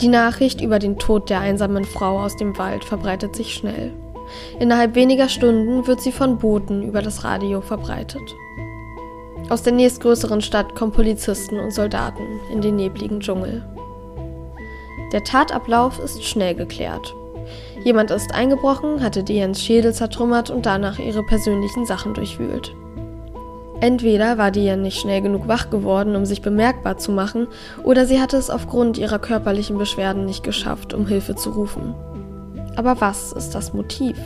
Die 0.00 0.08
Nachricht 0.08 0.62
über 0.62 0.78
den 0.78 0.98
Tod 0.98 1.28
der 1.28 1.40
einsamen 1.40 1.84
Frau 1.84 2.18
aus 2.22 2.36
dem 2.36 2.56
Wald 2.56 2.84
verbreitet 2.84 3.36
sich 3.36 3.52
schnell. 3.52 3.92
Innerhalb 4.58 4.94
weniger 4.94 5.28
Stunden 5.28 5.86
wird 5.86 6.00
sie 6.00 6.10
von 6.10 6.38
Booten 6.38 6.82
über 6.82 7.02
das 7.02 7.22
Radio 7.22 7.60
verbreitet. 7.60 8.22
Aus 9.50 9.62
der 9.62 9.74
nächstgrößeren 9.74 10.40
Stadt 10.40 10.74
kommen 10.74 10.92
Polizisten 10.92 11.60
und 11.60 11.72
Soldaten 11.72 12.40
in 12.50 12.62
den 12.62 12.76
nebligen 12.76 13.20
Dschungel. 13.20 13.62
Der 15.12 15.24
Tatablauf 15.24 15.98
ist 15.98 16.24
schnell 16.24 16.54
geklärt. 16.54 17.14
Jemand 17.84 18.10
ist 18.10 18.34
eingebrochen, 18.34 19.02
hatte 19.02 19.22
Dians 19.22 19.62
Schädel 19.62 19.92
zertrümmert 19.92 20.50
und 20.50 20.64
danach 20.64 20.98
ihre 20.98 21.22
persönlichen 21.22 21.84
Sachen 21.84 22.14
durchwühlt. 22.14 22.74
Entweder 23.80 24.38
war 24.38 24.52
Diane 24.52 24.82
nicht 24.82 25.00
schnell 25.00 25.20
genug 25.20 25.48
wach 25.48 25.68
geworden, 25.68 26.14
um 26.14 26.24
sich 26.24 26.40
bemerkbar 26.40 26.98
zu 26.98 27.10
machen, 27.10 27.48
oder 27.82 28.06
sie 28.06 28.20
hatte 28.20 28.36
es 28.36 28.48
aufgrund 28.48 28.96
ihrer 28.96 29.18
körperlichen 29.18 29.76
Beschwerden 29.76 30.24
nicht 30.24 30.44
geschafft, 30.44 30.94
um 30.94 31.06
Hilfe 31.06 31.34
zu 31.34 31.50
rufen. 31.50 31.94
Aber 32.76 33.00
was 33.00 33.32
ist 33.32 33.56
das 33.56 33.74
Motiv? 33.74 34.16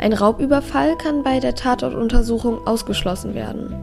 Ein 0.00 0.14
Raubüberfall 0.14 0.96
kann 0.96 1.22
bei 1.22 1.38
der 1.38 1.54
Tatortuntersuchung 1.54 2.66
ausgeschlossen 2.66 3.34
werden. 3.34 3.76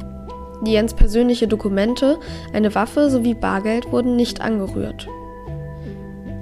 Dianes 0.65 0.95
persönliche 0.95 1.47
Dokumente, 1.47 2.19
eine 2.51 2.73
Waffe 2.73 3.09
sowie 3.09 3.35
Bargeld 3.35 3.91
wurden 3.91 4.15
nicht 4.15 4.41
angerührt. 4.41 5.07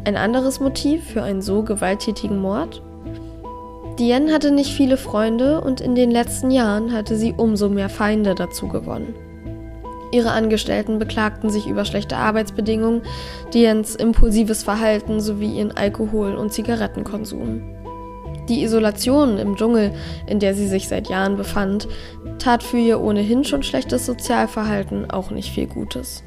Ein 0.03 0.17
anderes 0.17 0.59
Motiv 0.59 1.03
für 1.11 1.21
einen 1.21 1.43
so 1.43 1.61
gewalttätigen 1.61 2.39
Mord? 2.39 2.81
Diane 3.99 4.33
hatte 4.33 4.51
nicht 4.51 4.73
viele 4.73 4.97
Freunde 4.97 5.61
und 5.61 5.79
in 5.79 5.93
den 5.93 6.09
letzten 6.09 6.49
Jahren 6.49 6.91
hatte 6.91 7.15
sie 7.15 7.33
umso 7.37 7.69
mehr 7.69 7.89
Feinde 7.89 8.33
dazu 8.33 8.67
gewonnen. 8.67 9.13
Ihre 10.11 10.31
Angestellten 10.31 10.97
beklagten 10.97 11.51
sich 11.51 11.67
über 11.67 11.85
schlechte 11.85 12.17
Arbeitsbedingungen, 12.17 13.03
Dianes 13.53 13.95
impulsives 13.95 14.63
Verhalten 14.63 15.21
sowie 15.21 15.57
ihren 15.57 15.71
Alkohol- 15.71 16.35
und 16.35 16.51
Zigarettenkonsum. 16.51 17.61
Die 18.49 18.63
Isolation 18.63 19.37
im 19.37 19.55
Dschungel, 19.55 19.93
in 20.25 20.39
der 20.39 20.55
sie 20.55 20.67
sich 20.67 20.87
seit 20.87 21.09
Jahren 21.09 21.37
befand, 21.37 21.87
tat 22.39 22.63
für 22.63 22.77
ihr 22.79 22.99
ohnehin 22.99 23.43
schon 23.43 23.61
schlechtes 23.61 24.07
Sozialverhalten 24.07 25.11
auch 25.11 25.29
nicht 25.29 25.53
viel 25.53 25.67
Gutes. 25.67 26.23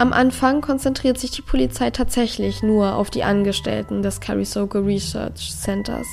Am 0.00 0.12
Anfang 0.12 0.60
konzentriert 0.60 1.18
sich 1.18 1.32
die 1.32 1.42
Polizei 1.42 1.90
tatsächlich 1.90 2.62
nur 2.62 2.94
auf 2.94 3.10
die 3.10 3.24
Angestellten 3.24 4.00
des 4.00 4.20
Carisoka 4.20 4.78
Research 4.78 5.52
Centers. 5.56 6.06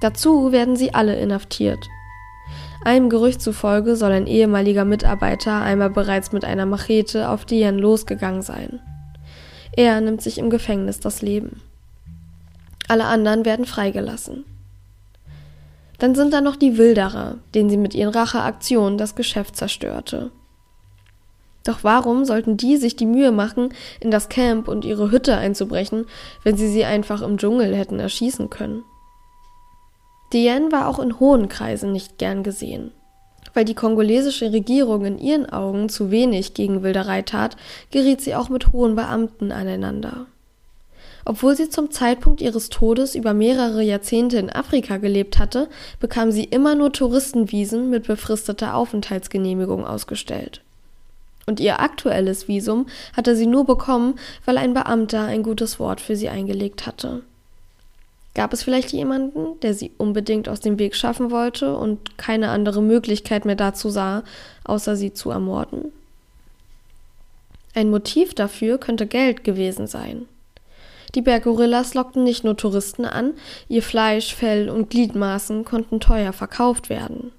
Dazu 0.00 0.50
werden 0.50 0.74
sie 0.74 0.92
alle 0.92 1.16
inhaftiert. 1.16 1.88
Einem 2.84 3.08
Gerücht 3.08 3.40
zufolge 3.40 3.94
soll 3.94 4.10
ein 4.10 4.26
ehemaliger 4.26 4.84
Mitarbeiter 4.84 5.62
einmal 5.62 5.90
bereits 5.90 6.32
mit 6.32 6.44
einer 6.44 6.66
Machete 6.66 7.28
auf 7.28 7.44
Diane 7.44 7.78
losgegangen 7.78 8.42
sein. 8.42 8.80
Er 9.76 10.00
nimmt 10.00 10.20
sich 10.20 10.38
im 10.38 10.50
Gefängnis 10.50 10.98
das 10.98 11.22
Leben. 11.22 11.62
Alle 12.88 13.04
anderen 13.04 13.44
werden 13.44 13.64
freigelassen. 13.64 14.44
Dann 15.98 16.16
sind 16.16 16.32
da 16.32 16.40
noch 16.40 16.56
die 16.56 16.78
Wilderer, 16.78 17.36
denen 17.54 17.70
sie 17.70 17.76
mit 17.76 17.94
ihren 17.94 18.12
Racheaktionen 18.12 18.98
das 18.98 19.14
Geschäft 19.14 19.54
zerstörte. 19.54 20.32
Doch 21.72 21.84
warum 21.84 22.26
sollten 22.26 22.58
die 22.58 22.76
sich 22.76 22.96
die 22.96 23.06
Mühe 23.06 23.32
machen, 23.32 23.72
in 23.98 24.10
das 24.10 24.28
Camp 24.28 24.68
und 24.68 24.84
ihre 24.84 25.10
Hütte 25.10 25.38
einzubrechen, 25.38 26.04
wenn 26.44 26.54
sie 26.54 26.68
sie 26.68 26.84
einfach 26.84 27.22
im 27.22 27.38
Dschungel 27.38 27.74
hätten 27.74 27.98
erschießen 27.98 28.50
können? 28.50 28.84
Diane 30.34 30.70
war 30.70 30.86
auch 30.86 30.98
in 30.98 31.18
hohen 31.18 31.48
Kreisen 31.48 31.90
nicht 31.92 32.18
gern 32.18 32.42
gesehen. 32.42 32.90
Weil 33.54 33.64
die 33.64 33.72
kongolesische 33.74 34.52
Regierung 34.52 35.06
in 35.06 35.16
ihren 35.16 35.48
Augen 35.48 35.88
zu 35.88 36.10
wenig 36.10 36.52
gegen 36.52 36.82
Wilderei 36.82 37.22
tat, 37.22 37.56
geriet 37.90 38.20
sie 38.20 38.34
auch 38.34 38.50
mit 38.50 38.74
hohen 38.74 38.94
Beamten 38.94 39.50
aneinander. 39.50 40.26
Obwohl 41.24 41.56
sie 41.56 41.70
zum 41.70 41.90
Zeitpunkt 41.90 42.42
ihres 42.42 42.68
Todes 42.68 43.14
über 43.14 43.32
mehrere 43.32 43.82
Jahrzehnte 43.82 44.36
in 44.36 44.50
Afrika 44.50 44.98
gelebt 44.98 45.38
hatte, 45.38 45.70
bekam 46.00 46.32
sie 46.32 46.44
immer 46.44 46.74
nur 46.74 46.92
Touristenvisen 46.92 47.88
mit 47.88 48.06
befristeter 48.06 48.74
Aufenthaltsgenehmigung 48.74 49.86
ausgestellt. 49.86 50.60
Und 51.46 51.60
ihr 51.60 51.80
aktuelles 51.80 52.48
Visum 52.48 52.86
hatte 53.16 53.34
sie 53.34 53.46
nur 53.46 53.64
bekommen, 53.64 54.14
weil 54.44 54.58
ein 54.58 54.74
Beamter 54.74 55.24
ein 55.24 55.42
gutes 55.42 55.78
Wort 55.80 56.00
für 56.00 56.16
sie 56.16 56.28
eingelegt 56.28 56.86
hatte. 56.86 57.22
Gab 58.34 58.52
es 58.52 58.62
vielleicht 58.62 58.92
jemanden, 58.92 59.60
der 59.60 59.74
sie 59.74 59.90
unbedingt 59.98 60.48
aus 60.48 60.60
dem 60.60 60.78
Weg 60.78 60.94
schaffen 60.96 61.30
wollte 61.30 61.76
und 61.76 62.16
keine 62.16 62.48
andere 62.48 62.80
Möglichkeit 62.80 63.44
mehr 63.44 63.56
dazu 63.56 63.90
sah, 63.90 64.22
außer 64.64 64.96
sie 64.96 65.12
zu 65.12 65.30
ermorden? 65.30 65.92
Ein 67.74 67.90
Motiv 67.90 68.34
dafür 68.34 68.78
könnte 68.78 69.06
Geld 69.06 69.44
gewesen 69.44 69.86
sein. 69.86 70.26
Die 71.14 71.20
Berggorillas 71.20 71.92
lockten 71.92 72.24
nicht 72.24 72.42
nur 72.42 72.56
Touristen 72.56 73.04
an, 73.04 73.34
ihr 73.68 73.82
Fleisch, 73.82 74.34
Fell 74.34 74.70
und 74.70 74.88
Gliedmaßen 74.88 75.64
konnten 75.64 76.00
teuer 76.00 76.32
verkauft 76.32 76.88
werden. 76.88 77.32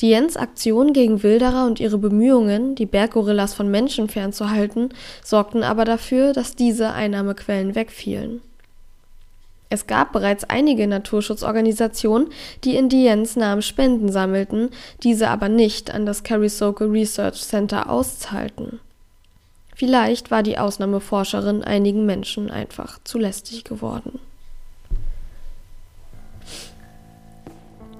Die 0.00 0.10
Jens 0.10 0.36
Aktion 0.36 0.92
gegen 0.92 1.22
Wilderer 1.22 1.64
und 1.66 1.80
ihre 1.80 1.96
Bemühungen, 1.96 2.74
die 2.74 2.84
Berggorillas 2.84 3.54
von 3.54 3.70
Menschen 3.70 4.08
fernzuhalten, 4.08 4.90
sorgten 5.24 5.62
aber 5.62 5.86
dafür, 5.86 6.34
dass 6.34 6.54
diese 6.54 6.92
Einnahmequellen 6.92 7.74
wegfielen. 7.74 8.42
Es 9.68 9.86
gab 9.86 10.12
bereits 10.12 10.44
einige 10.44 10.86
Naturschutzorganisationen, 10.86 12.28
die 12.62 12.76
in 12.76 12.88
Diens 12.88 13.36
Namen 13.36 13.62
Spenden 13.62 14.12
sammelten, 14.12 14.70
diese 15.02 15.28
aber 15.28 15.48
nicht 15.48 15.90
an 15.90 16.06
das 16.06 16.22
Carisoka 16.22 16.84
Research 16.84 17.42
Center 17.42 17.90
auszahlten. 17.90 18.80
Vielleicht 19.74 20.30
war 20.30 20.42
die 20.42 20.58
Ausnahmeforscherin 20.58 21.64
einigen 21.64 22.06
Menschen 22.06 22.50
einfach 22.50 22.98
zu 23.02 23.18
lästig 23.18 23.64
geworden. 23.64 24.20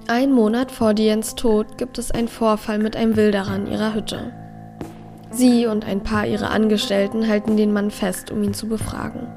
Ein 0.09 0.31
Monat 0.31 0.71
vor 0.71 0.93
Diens 0.93 1.35
Tod 1.35 1.77
gibt 1.77 1.97
es 1.97 2.11
einen 2.11 2.29
Vorfall 2.29 2.79
mit 2.79 2.95
einem 2.95 3.17
Wilderer 3.17 3.57
in 3.57 3.67
ihrer 3.67 3.93
Hütte. 3.93 4.31
Sie 5.31 5.65
und 5.65 5.83
ein 5.83 6.01
paar 6.01 6.25
ihrer 6.25 6.49
Angestellten 6.51 7.27
halten 7.27 7.57
den 7.57 7.73
Mann 7.73 7.91
fest, 7.91 8.31
um 8.31 8.41
ihn 8.41 8.53
zu 8.53 8.69
befragen. 8.69 9.27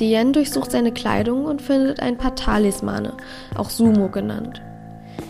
Diane 0.00 0.32
durchsucht 0.32 0.72
seine 0.72 0.90
Kleidung 0.90 1.44
und 1.44 1.62
findet 1.62 2.00
ein 2.00 2.16
paar 2.16 2.34
Talismane, 2.34 3.12
auch 3.56 3.70
Sumo 3.70 4.08
genannt. 4.08 4.60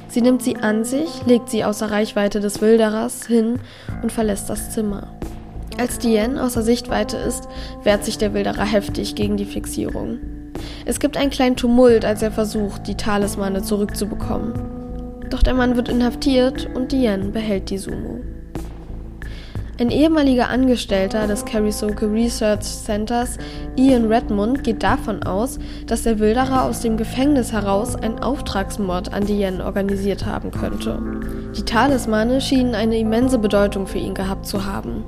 Sie 0.09 0.23
nimmt 0.23 0.43
sie 0.43 0.57
an 0.57 0.83
sich, 0.83 1.27
legt 1.27 1.51
sie 1.51 1.65
außer 1.65 1.91
Reichweite 1.91 2.41
des 2.41 2.63
Wilderers 2.63 3.27
hin 3.27 3.61
und 4.03 4.13
verlässt 4.13 4.49
das 4.49 4.71
Zimmer. 4.71 5.09
Als 5.77 5.99
Diane 5.99 6.43
außer 6.43 6.63
Sichtweite 6.63 7.19
ist, 7.19 7.51
wehrt 7.83 8.03
sich 8.03 8.17
der 8.17 8.33
Wilderer 8.33 8.65
heftig 8.65 9.15
gegen 9.15 9.37
die 9.37 9.45
Fixierung. 9.45 10.38
Es 10.85 11.01
gibt 11.01 11.17
einen 11.17 11.31
kleinen 11.31 11.57
Tumult, 11.57 12.05
als 12.05 12.23
er 12.23 12.31
versucht, 12.31 12.87
die 12.87 12.97
Talismane 12.97 13.63
zurückzubekommen. 13.63 14.53
Doch 15.31 15.43
der 15.43 15.55
Mann 15.55 15.77
wird 15.77 15.89
inhaftiert 15.89 16.69
und 16.75 16.93
Diane 16.93 17.27
behält 17.27 17.71
die 17.71 17.79
Sumo. 17.79 18.21
Ein 19.81 19.91
ehemaliger 19.91 20.49
Angestellter 20.49 21.29
des 21.29 21.45
Carisoka 21.45 22.07
Research 22.07 22.65
Centers, 22.65 23.39
Ian 23.77 24.07
Redmond, 24.13 24.65
geht 24.65 24.83
davon 24.83 25.23
aus, 25.23 25.61
dass 25.87 26.03
der 26.03 26.19
Wilderer 26.19 26.65
aus 26.65 26.81
dem 26.81 26.97
Gefängnis 26.97 27.53
heraus 27.53 27.95
einen 27.95 28.19
Auftragsmord 28.19 29.13
an 29.13 29.27
Diane 29.27 29.65
organisiert 29.65 30.27
haben 30.27 30.51
könnte. 30.51 31.01
Die 31.57 31.63
Talismane 31.63 32.41
schienen 32.41 32.75
eine 32.75 32.99
immense 32.99 33.39
Bedeutung 33.39 33.87
für 33.87 33.99
ihn 33.99 34.15
gehabt 34.15 34.47
zu 34.47 34.67
haben. 34.67 35.05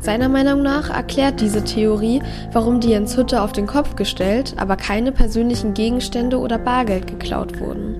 Seiner 0.00 0.30
Meinung 0.30 0.62
nach 0.62 0.88
erklärt 0.88 1.42
diese 1.42 1.62
Theorie, 1.62 2.22
warum 2.52 2.80
Dianes 2.80 3.16
Hütte 3.18 3.42
auf 3.42 3.52
den 3.52 3.66
Kopf 3.66 3.96
gestellt, 3.96 4.54
aber 4.56 4.76
keine 4.76 5.12
persönlichen 5.12 5.74
Gegenstände 5.74 6.38
oder 6.38 6.58
Bargeld 6.58 7.06
geklaut 7.06 7.60
wurden. 7.60 7.96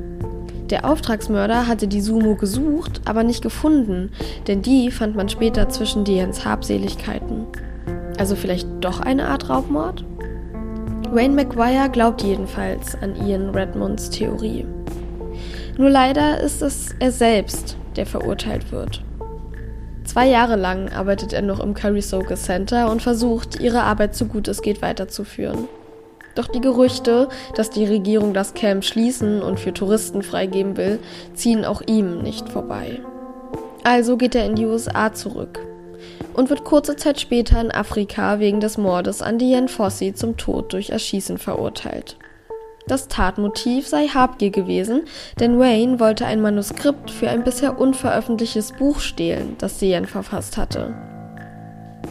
Der 0.70 0.86
Auftragsmörder 0.86 1.66
hatte 1.66 1.88
die 1.88 2.00
Sumo 2.00 2.36
gesucht, 2.36 3.02
aber 3.04 3.22
nicht 3.22 3.42
gefunden, 3.42 4.12
denn 4.46 4.62
die 4.62 4.90
fand 4.90 5.14
man 5.14 5.28
später 5.28 5.68
zwischen 5.68 6.04
Dians 6.04 6.46
Habseligkeiten. 6.46 7.46
Also 8.18 8.34
vielleicht 8.34 8.68
doch 8.80 9.00
eine 9.00 9.28
Art 9.28 9.50
Raubmord? 9.50 10.04
Wayne 11.10 11.34
McGuire 11.34 11.90
glaubt 11.90 12.22
jedenfalls 12.22 12.96
an 13.02 13.14
Ian 13.26 13.50
Redmonds 13.50 14.10
Theorie. 14.10 14.64
Nur 15.76 15.90
leider 15.90 16.40
ist 16.40 16.62
es 16.62 16.94
er 16.98 17.10
selbst, 17.12 17.76
der 17.96 18.06
verurteilt 18.06 18.70
wird. 18.70 19.02
Zwei 20.10 20.26
Jahre 20.26 20.56
lang 20.56 20.92
arbeitet 20.92 21.32
er 21.32 21.40
noch 21.40 21.60
im 21.60 21.72
Carisoka 21.72 22.34
Center 22.34 22.90
und 22.90 23.00
versucht, 23.00 23.60
ihre 23.60 23.82
Arbeit 23.82 24.16
so 24.16 24.24
gut 24.24 24.48
es 24.48 24.60
geht 24.60 24.82
weiterzuführen. 24.82 25.68
Doch 26.34 26.48
die 26.48 26.60
Gerüchte, 26.60 27.28
dass 27.54 27.70
die 27.70 27.84
Regierung 27.84 28.34
das 28.34 28.54
Camp 28.54 28.84
schließen 28.84 29.40
und 29.40 29.60
für 29.60 29.72
Touristen 29.72 30.24
freigeben 30.24 30.76
will, 30.76 30.98
ziehen 31.34 31.64
auch 31.64 31.80
ihm 31.86 32.22
nicht 32.22 32.48
vorbei. 32.48 32.98
Also 33.84 34.16
geht 34.16 34.34
er 34.34 34.46
in 34.46 34.56
die 34.56 34.66
USA 34.66 35.14
zurück 35.14 35.60
und 36.34 36.50
wird 36.50 36.64
kurze 36.64 36.96
Zeit 36.96 37.20
später 37.20 37.60
in 37.60 37.70
Afrika 37.70 38.40
wegen 38.40 38.58
des 38.58 38.78
Mordes 38.78 39.22
an 39.22 39.38
Diane 39.38 39.68
Fossey 39.68 40.12
zum 40.12 40.36
Tod 40.36 40.72
durch 40.72 40.90
Erschießen 40.90 41.38
verurteilt. 41.38 42.16
Das 42.90 43.06
Tatmotiv 43.06 43.86
sei 43.86 44.08
Habgier 44.08 44.50
gewesen, 44.50 45.02
denn 45.38 45.60
Wayne 45.60 46.00
wollte 46.00 46.26
ein 46.26 46.40
Manuskript 46.40 47.12
für 47.12 47.30
ein 47.30 47.44
bisher 47.44 47.78
unveröffentlichtes 47.78 48.72
Buch 48.72 48.98
stehlen, 48.98 49.54
das 49.58 49.78
Diane 49.78 50.08
verfasst 50.08 50.56
hatte. 50.56 50.92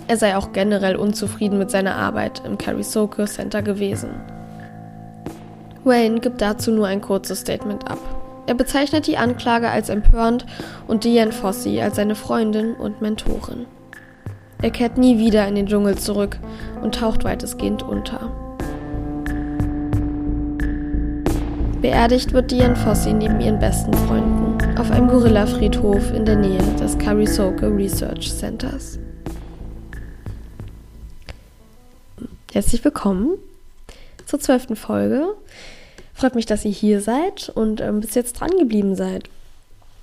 Er 0.08 0.16
sei 0.16 0.38
auch 0.38 0.54
generell 0.54 0.96
unzufrieden 0.96 1.58
mit 1.58 1.70
seiner 1.70 1.98
Arbeit 1.98 2.44
im 2.46 2.58
Carisoke 2.58 3.26
Center 3.26 3.62
gewesen. 3.62 4.12
Wayne 5.84 6.22
gibt 6.22 6.40
dazu 6.40 6.72
nur 6.72 6.88
ein 6.88 7.02
kurzes 7.02 7.42
Statement 7.42 7.92
ab. 7.92 8.00
Er 8.48 8.54
bezeichnet 8.54 9.06
die 9.06 9.18
Anklage 9.18 9.70
als 9.70 9.90
empörend 9.90 10.46
und 10.88 11.04
Diane 11.04 11.34
Fossey 11.34 11.82
als 11.82 11.98
seine 11.98 12.16
Freundin 12.16 12.74
und 12.74 13.02
Mentorin. 13.02 13.66
Er 14.62 14.72
kehrt 14.72 14.98
nie 14.98 15.18
wieder 15.18 15.46
in 15.46 15.56
den 15.56 15.68
Dschungel 15.68 15.98
zurück 15.98 16.40
und 16.82 16.96
taucht 16.96 17.26
weitestgehend 17.26 17.84
unter. 17.84 18.49
Beerdigt 21.82 22.34
wird 22.34 22.52
Diane 22.52 22.76
Fossey 22.76 23.14
neben 23.14 23.40
ihren 23.40 23.58
besten 23.58 23.94
Freunden 23.94 24.78
auf 24.78 24.92
einem 24.92 25.08
Gorilla-Friedhof 25.08 26.12
in 26.12 26.26
der 26.26 26.36
Nähe 26.36 26.62
des 26.78 26.98
Carisoke 26.98 27.74
Research 27.74 28.34
Centers. 28.34 29.00
Herzlich 32.52 32.84
willkommen 32.84 33.38
zur 34.26 34.42
zwölften 34.42 34.76
Folge. 34.76 35.26
Freut 36.14 36.36
mich, 36.36 36.46
dass 36.46 36.66
ihr 36.66 36.72
hier 36.72 37.00
seid 37.00 37.50
und 37.56 37.80
ähm, 37.80 38.02
bis 38.02 38.14
jetzt 38.14 38.34
dran 38.34 38.52
geblieben 38.60 38.96
seid. 38.96 39.30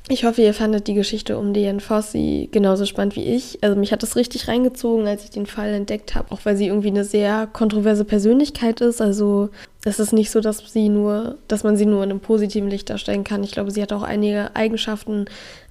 Ich 0.09 0.25
hoffe, 0.25 0.41
ihr 0.41 0.55
fandet 0.55 0.87
die 0.87 0.95
Geschichte 0.95 1.37
um 1.37 1.53
Diane 1.53 1.81
Fossey 1.81 2.49
genauso 2.53 2.87
spannend 2.87 3.17
wie 3.17 3.25
ich. 3.25 3.59
Also 3.63 3.77
mich 3.77 3.91
hat 3.91 4.05
das 4.05 4.15
richtig 4.15 4.47
reingezogen, 4.47 5.09
als 5.09 5.25
ich 5.25 5.31
den 5.31 5.47
Fall 5.47 5.75
entdeckt 5.75 6.15
habe, 6.15 6.31
auch 6.31 6.41
weil 6.45 6.57
sie 6.57 6.69
irgendwie 6.69 6.89
eine 6.89 7.05
sehr 7.05 7.49
kontroverse 7.49 8.05
Persönlichkeit 8.05 8.81
ist. 8.81 9.03
Also 9.03 9.51
es 9.85 9.99
ist 9.99 10.13
nicht 10.13 10.31
so, 10.31 10.41
dass 10.41 10.59
sie 10.73 10.89
nur, 10.89 11.39
dass 11.49 11.65
man 11.65 11.77
sie 11.77 11.87
nur 11.87 12.05
in 12.05 12.11
einem 12.11 12.21
positiven 12.21 12.71
Licht 12.71 12.89
darstellen 12.89 13.25
kann. 13.25 13.43
Ich 13.43 13.51
glaube, 13.51 13.73
sie 13.73 13.83
hat 13.83 13.93
auch 13.93 14.05
einige 14.05 14.55
Eigenschaften, 14.55 15.25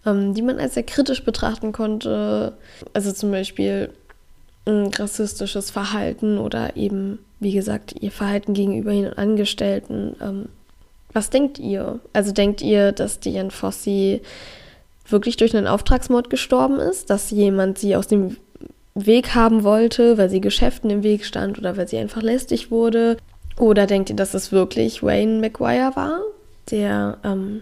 ähm, 0.05 0.33
die 0.33 0.41
man 0.41 0.59
als 0.59 0.73
sehr 0.73 0.83
kritisch 0.83 1.23
betrachten 1.23 1.71
konnte. 1.71 2.57
Also 2.91 3.13
zum 3.13 3.31
Beispiel 3.31 3.91
ein 4.65 4.87
rassistisches 4.87 5.71
Verhalten 5.71 6.39
oder 6.39 6.75
eben, 6.75 7.19
wie 7.39 7.53
gesagt, 7.53 7.95
ihr 8.01 8.11
Verhalten 8.11 8.53
gegenüber 8.53 8.91
ihren 8.91 9.13
Angestellten. 9.13 10.17
Ähm, 10.21 10.49
was 11.15 11.29
denkt 11.29 11.57
ihr? 11.59 11.99
Also 12.13 12.33
denkt 12.33 12.61
ihr, 12.61 12.91
dass 12.91 13.21
Diane 13.21 13.49
Fossey 13.49 14.21
wirklich 15.07 15.37
durch 15.37 15.55
einen 15.55 15.65
Auftragsmord 15.65 16.29
gestorben 16.29 16.79
ist, 16.79 17.09
dass 17.09 17.31
jemand 17.31 17.79
sie 17.79 17.95
aus 17.95 18.07
dem 18.07 18.35
Weg 18.95 19.33
haben 19.33 19.63
wollte, 19.63 20.17
weil 20.17 20.29
sie 20.29 20.41
Geschäften 20.41 20.89
im 20.89 21.03
Weg 21.03 21.25
stand 21.25 21.57
oder 21.57 21.77
weil 21.77 21.87
sie 21.87 21.97
einfach 21.97 22.21
lästig 22.21 22.69
wurde? 22.69 23.17
Oder 23.57 23.87
denkt 23.87 24.09
ihr, 24.09 24.17
dass 24.17 24.33
es 24.33 24.51
wirklich 24.51 25.03
Wayne 25.03 25.39
McGuire 25.39 25.95
war, 25.95 26.19
der 26.69 27.17
ähm, 27.23 27.61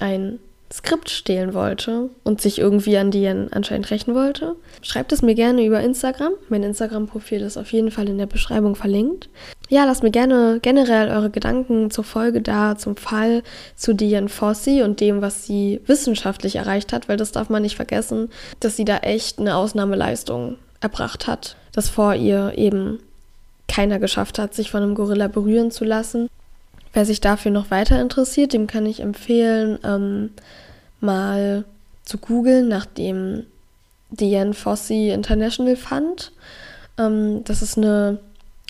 ein 0.00 0.40
Skript 0.74 1.08
stehlen 1.08 1.54
wollte 1.54 2.10
und 2.24 2.40
sich 2.40 2.58
irgendwie 2.58 2.96
an 2.96 3.12
die 3.12 3.28
anscheinend 3.28 3.92
rächen 3.92 4.16
wollte. 4.16 4.56
Schreibt 4.82 5.12
es 5.12 5.22
mir 5.22 5.36
gerne 5.36 5.64
über 5.64 5.80
Instagram. 5.80 6.32
Mein 6.48 6.64
Instagram-Profil 6.64 7.42
ist 7.42 7.56
auf 7.56 7.72
jeden 7.72 7.92
Fall 7.92 8.08
in 8.08 8.18
der 8.18 8.26
Beschreibung 8.26 8.74
verlinkt. 8.74 9.28
Ja, 9.68 9.84
lasst 9.84 10.02
mir 10.02 10.10
gerne 10.10 10.58
generell 10.60 11.10
eure 11.10 11.30
Gedanken 11.30 11.92
zur 11.92 12.02
Folge 12.02 12.42
da, 12.42 12.76
zum 12.76 12.96
Fall 12.96 13.44
zu 13.76 13.94
Diane 13.94 14.28
Fossey 14.28 14.82
und 14.82 14.98
dem, 15.00 15.22
was 15.22 15.46
sie 15.46 15.80
wissenschaftlich 15.86 16.56
erreicht 16.56 16.92
hat, 16.92 17.08
weil 17.08 17.18
das 17.18 17.30
darf 17.30 17.50
man 17.50 17.62
nicht 17.62 17.76
vergessen, 17.76 18.28
dass 18.58 18.76
sie 18.76 18.84
da 18.84 18.96
echt 18.98 19.38
eine 19.38 19.54
Ausnahmeleistung 19.54 20.56
erbracht 20.80 21.28
hat, 21.28 21.54
dass 21.72 21.88
vor 21.88 22.14
ihr 22.14 22.54
eben 22.56 22.98
keiner 23.68 24.00
geschafft 24.00 24.40
hat, 24.40 24.54
sich 24.54 24.72
von 24.72 24.82
einem 24.82 24.96
Gorilla 24.96 25.28
berühren 25.28 25.70
zu 25.70 25.84
lassen. 25.84 26.28
Wer 26.94 27.04
sich 27.04 27.20
dafür 27.20 27.50
noch 27.50 27.72
weiter 27.72 28.00
interessiert, 28.00 28.52
dem 28.52 28.68
kann 28.68 28.86
ich 28.86 29.00
empfehlen, 29.00 29.78
ähm, 29.84 30.30
mal 31.00 31.64
zu 32.04 32.18
googeln 32.18 32.68
nach 32.68 32.86
dem 32.86 33.44
Diane 34.10 34.54
Fossey 34.54 35.10
International 35.10 35.74
Fund. 35.74 36.30
Ähm, 36.96 37.42
das 37.44 37.62
ist 37.62 37.76
eine 37.76 38.20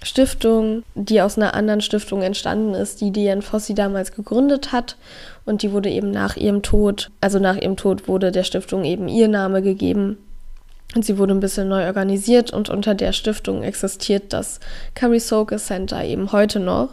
Stiftung, 0.03 0.85
die 0.95 1.21
aus 1.21 1.37
einer 1.37 1.53
anderen 1.53 1.83
Stiftung 1.83 2.23
entstanden 2.23 2.73
ist, 2.73 3.03
die 3.03 3.11
Diane 3.11 3.43
Fossey 3.43 3.75
damals 3.75 4.13
gegründet 4.13 4.73
hat. 4.73 4.97
Und 5.45 5.63
die 5.63 5.73
wurde 5.73 5.91
eben 5.91 6.11
nach 6.11 6.37
ihrem 6.37 6.63
Tod, 6.63 7.11
also 7.21 7.39
nach 7.39 7.57
ihrem 7.57 7.77
Tod 7.77 8.09
wurde 8.09 8.33
der 8.33 8.45
Stiftung 8.45 8.85
eben 8.85 9.07
ihr 9.07 9.29
Name 9.29 9.61
gegeben. 9.61 10.17
Und 10.95 11.05
sie 11.05 11.19
wurde 11.19 11.35
ein 11.35 11.41
bisschen 11.41 11.69
neu 11.69 11.87
organisiert 11.87 12.53
und 12.53 12.71
unter 12.71 12.95
der 12.95 13.13
Stiftung 13.13 13.63
existiert 13.63 14.33
das 14.33 14.61
Carisoka 14.95 15.59
Center 15.59 16.03
eben 16.05 16.33
heute 16.33 16.61
noch. 16.61 16.91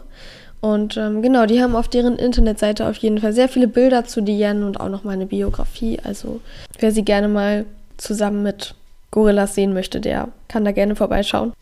Und 0.62 0.96
ähm, 0.96 1.22
genau, 1.22 1.44
die 1.44 1.60
haben 1.60 1.74
auf 1.74 1.88
deren 1.88 2.16
Internetseite 2.16 2.88
auf 2.88 2.96
jeden 2.98 3.18
Fall 3.18 3.32
sehr 3.32 3.48
viele 3.48 3.66
Bilder 3.66 4.04
zu 4.04 4.20
Diane 4.20 4.64
und 4.64 4.78
auch 4.78 4.88
noch 4.88 5.02
mal 5.02 5.10
eine 5.10 5.26
Biografie. 5.26 5.98
Also 6.04 6.40
wer 6.78 6.92
sie 6.92 7.04
gerne 7.04 7.26
mal 7.26 7.66
zusammen 7.96 8.44
mit 8.44 8.76
Gorillas 9.10 9.56
sehen 9.56 9.74
möchte, 9.74 10.00
der 10.00 10.28
kann 10.46 10.64
da 10.64 10.70
gerne 10.70 10.94
vorbeischauen. 10.94 11.52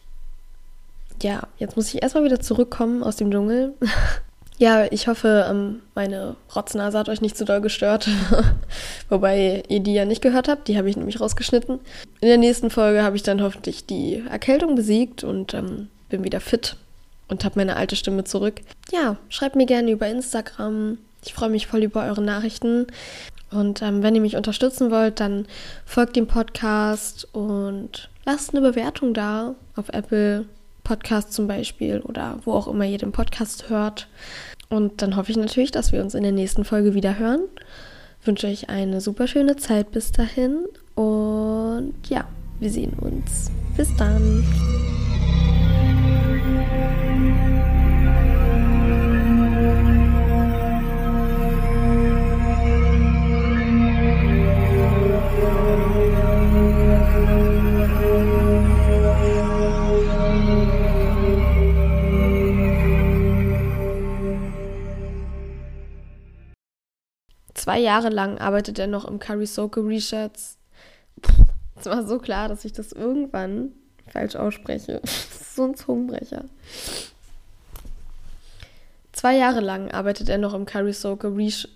Ja, 1.22 1.44
jetzt 1.56 1.76
muss 1.76 1.92
ich 1.94 2.02
erstmal 2.02 2.24
wieder 2.24 2.40
zurückkommen 2.40 3.02
aus 3.02 3.16
dem 3.16 3.30
Dschungel. 3.30 3.72
ja, 4.58 4.84
ich 4.90 5.08
hoffe, 5.08 5.46
ähm, 5.48 5.80
meine 5.94 6.36
Rotznase 6.54 6.98
hat 6.98 7.08
euch 7.08 7.22
nicht 7.22 7.38
zu 7.38 7.46
doll 7.46 7.62
gestört. 7.62 8.06
Wobei 9.08 9.62
ihr 9.68 9.80
die 9.80 9.94
ja 9.94 10.04
nicht 10.04 10.20
gehört 10.20 10.46
habt, 10.46 10.68
die 10.68 10.76
habe 10.76 10.90
ich 10.90 10.98
nämlich 10.98 11.22
rausgeschnitten. 11.22 11.80
In 12.20 12.28
der 12.28 12.36
nächsten 12.38 12.68
Folge 12.68 13.02
habe 13.02 13.16
ich 13.16 13.22
dann 13.22 13.40
hoffentlich 13.40 13.86
die 13.86 14.22
Erkältung 14.30 14.74
besiegt 14.74 15.24
und 15.24 15.54
ähm, 15.54 15.88
bin 16.10 16.22
wieder 16.22 16.40
fit 16.40 16.76
und 17.30 17.44
habe 17.44 17.58
meine 17.58 17.76
alte 17.76 17.96
Stimme 17.96 18.24
zurück. 18.24 18.60
Ja, 18.92 19.16
schreibt 19.28 19.56
mir 19.56 19.66
gerne 19.66 19.90
über 19.90 20.08
Instagram. 20.08 20.98
Ich 21.24 21.34
freue 21.34 21.50
mich 21.50 21.66
voll 21.66 21.82
über 21.82 22.04
eure 22.04 22.22
Nachrichten. 22.22 22.86
Und 23.50 23.82
ähm, 23.82 24.02
wenn 24.02 24.14
ihr 24.14 24.20
mich 24.20 24.36
unterstützen 24.36 24.90
wollt, 24.90 25.20
dann 25.20 25.46
folgt 25.84 26.16
dem 26.16 26.26
Podcast 26.26 27.28
und 27.32 28.10
lasst 28.24 28.54
eine 28.54 28.60
Bewertung 28.60 29.14
da 29.14 29.54
auf 29.76 29.88
Apple 29.88 30.46
Podcast 30.84 31.32
zum 31.32 31.46
Beispiel 31.46 32.00
oder 32.00 32.38
wo 32.44 32.52
auch 32.52 32.68
immer 32.68 32.84
ihr 32.84 32.98
den 32.98 33.12
Podcast 33.12 33.68
hört. 33.68 34.08
Und 34.68 35.02
dann 35.02 35.16
hoffe 35.16 35.30
ich 35.30 35.36
natürlich, 35.36 35.72
dass 35.72 35.92
wir 35.92 36.00
uns 36.00 36.14
in 36.14 36.22
der 36.22 36.32
nächsten 36.32 36.64
Folge 36.64 36.94
wieder 36.94 37.18
hören. 37.18 37.42
Wünsche 38.24 38.46
euch 38.46 38.68
eine 38.68 39.00
super 39.00 39.26
schöne 39.26 39.56
Zeit 39.56 39.90
bis 39.92 40.12
dahin 40.12 40.66
und 40.94 41.94
ja, 42.08 42.26
wir 42.60 42.70
sehen 42.70 42.92
uns. 43.00 43.50
Bis 43.76 43.88
dann. 43.96 44.44
Zwei 67.70 67.78
Jahre 67.78 68.08
lang 68.08 68.38
arbeitet 68.38 68.80
er 68.80 68.88
noch 68.88 69.04
im 69.04 69.20
Karisoke 69.20 69.86
Research. 69.86 70.56
Es 71.76 71.86
war 71.86 72.04
so 72.04 72.18
klar, 72.18 72.48
dass 72.48 72.64
ich 72.64 72.72
das 72.72 72.90
irgendwann 72.90 73.70
falsch 74.08 74.34
ausspreche. 74.34 75.00
so 75.54 75.66
ein 75.66 75.76
Zungenbrecher. 75.76 76.46
Zwei 79.12 79.36
Jahre 79.36 79.60
lang 79.60 79.88
arbeitet 79.92 80.28
er 80.28 80.38
noch 80.38 80.52
im 80.52 80.66
Karisoke 80.66 81.28
Research. 81.28 81.72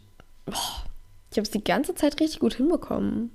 Ich 1.30 1.36
habe 1.38 1.42
es 1.42 1.52
die 1.52 1.62
ganze 1.62 1.94
Zeit 1.94 2.20
richtig 2.20 2.40
gut 2.40 2.54
hinbekommen. 2.54 3.30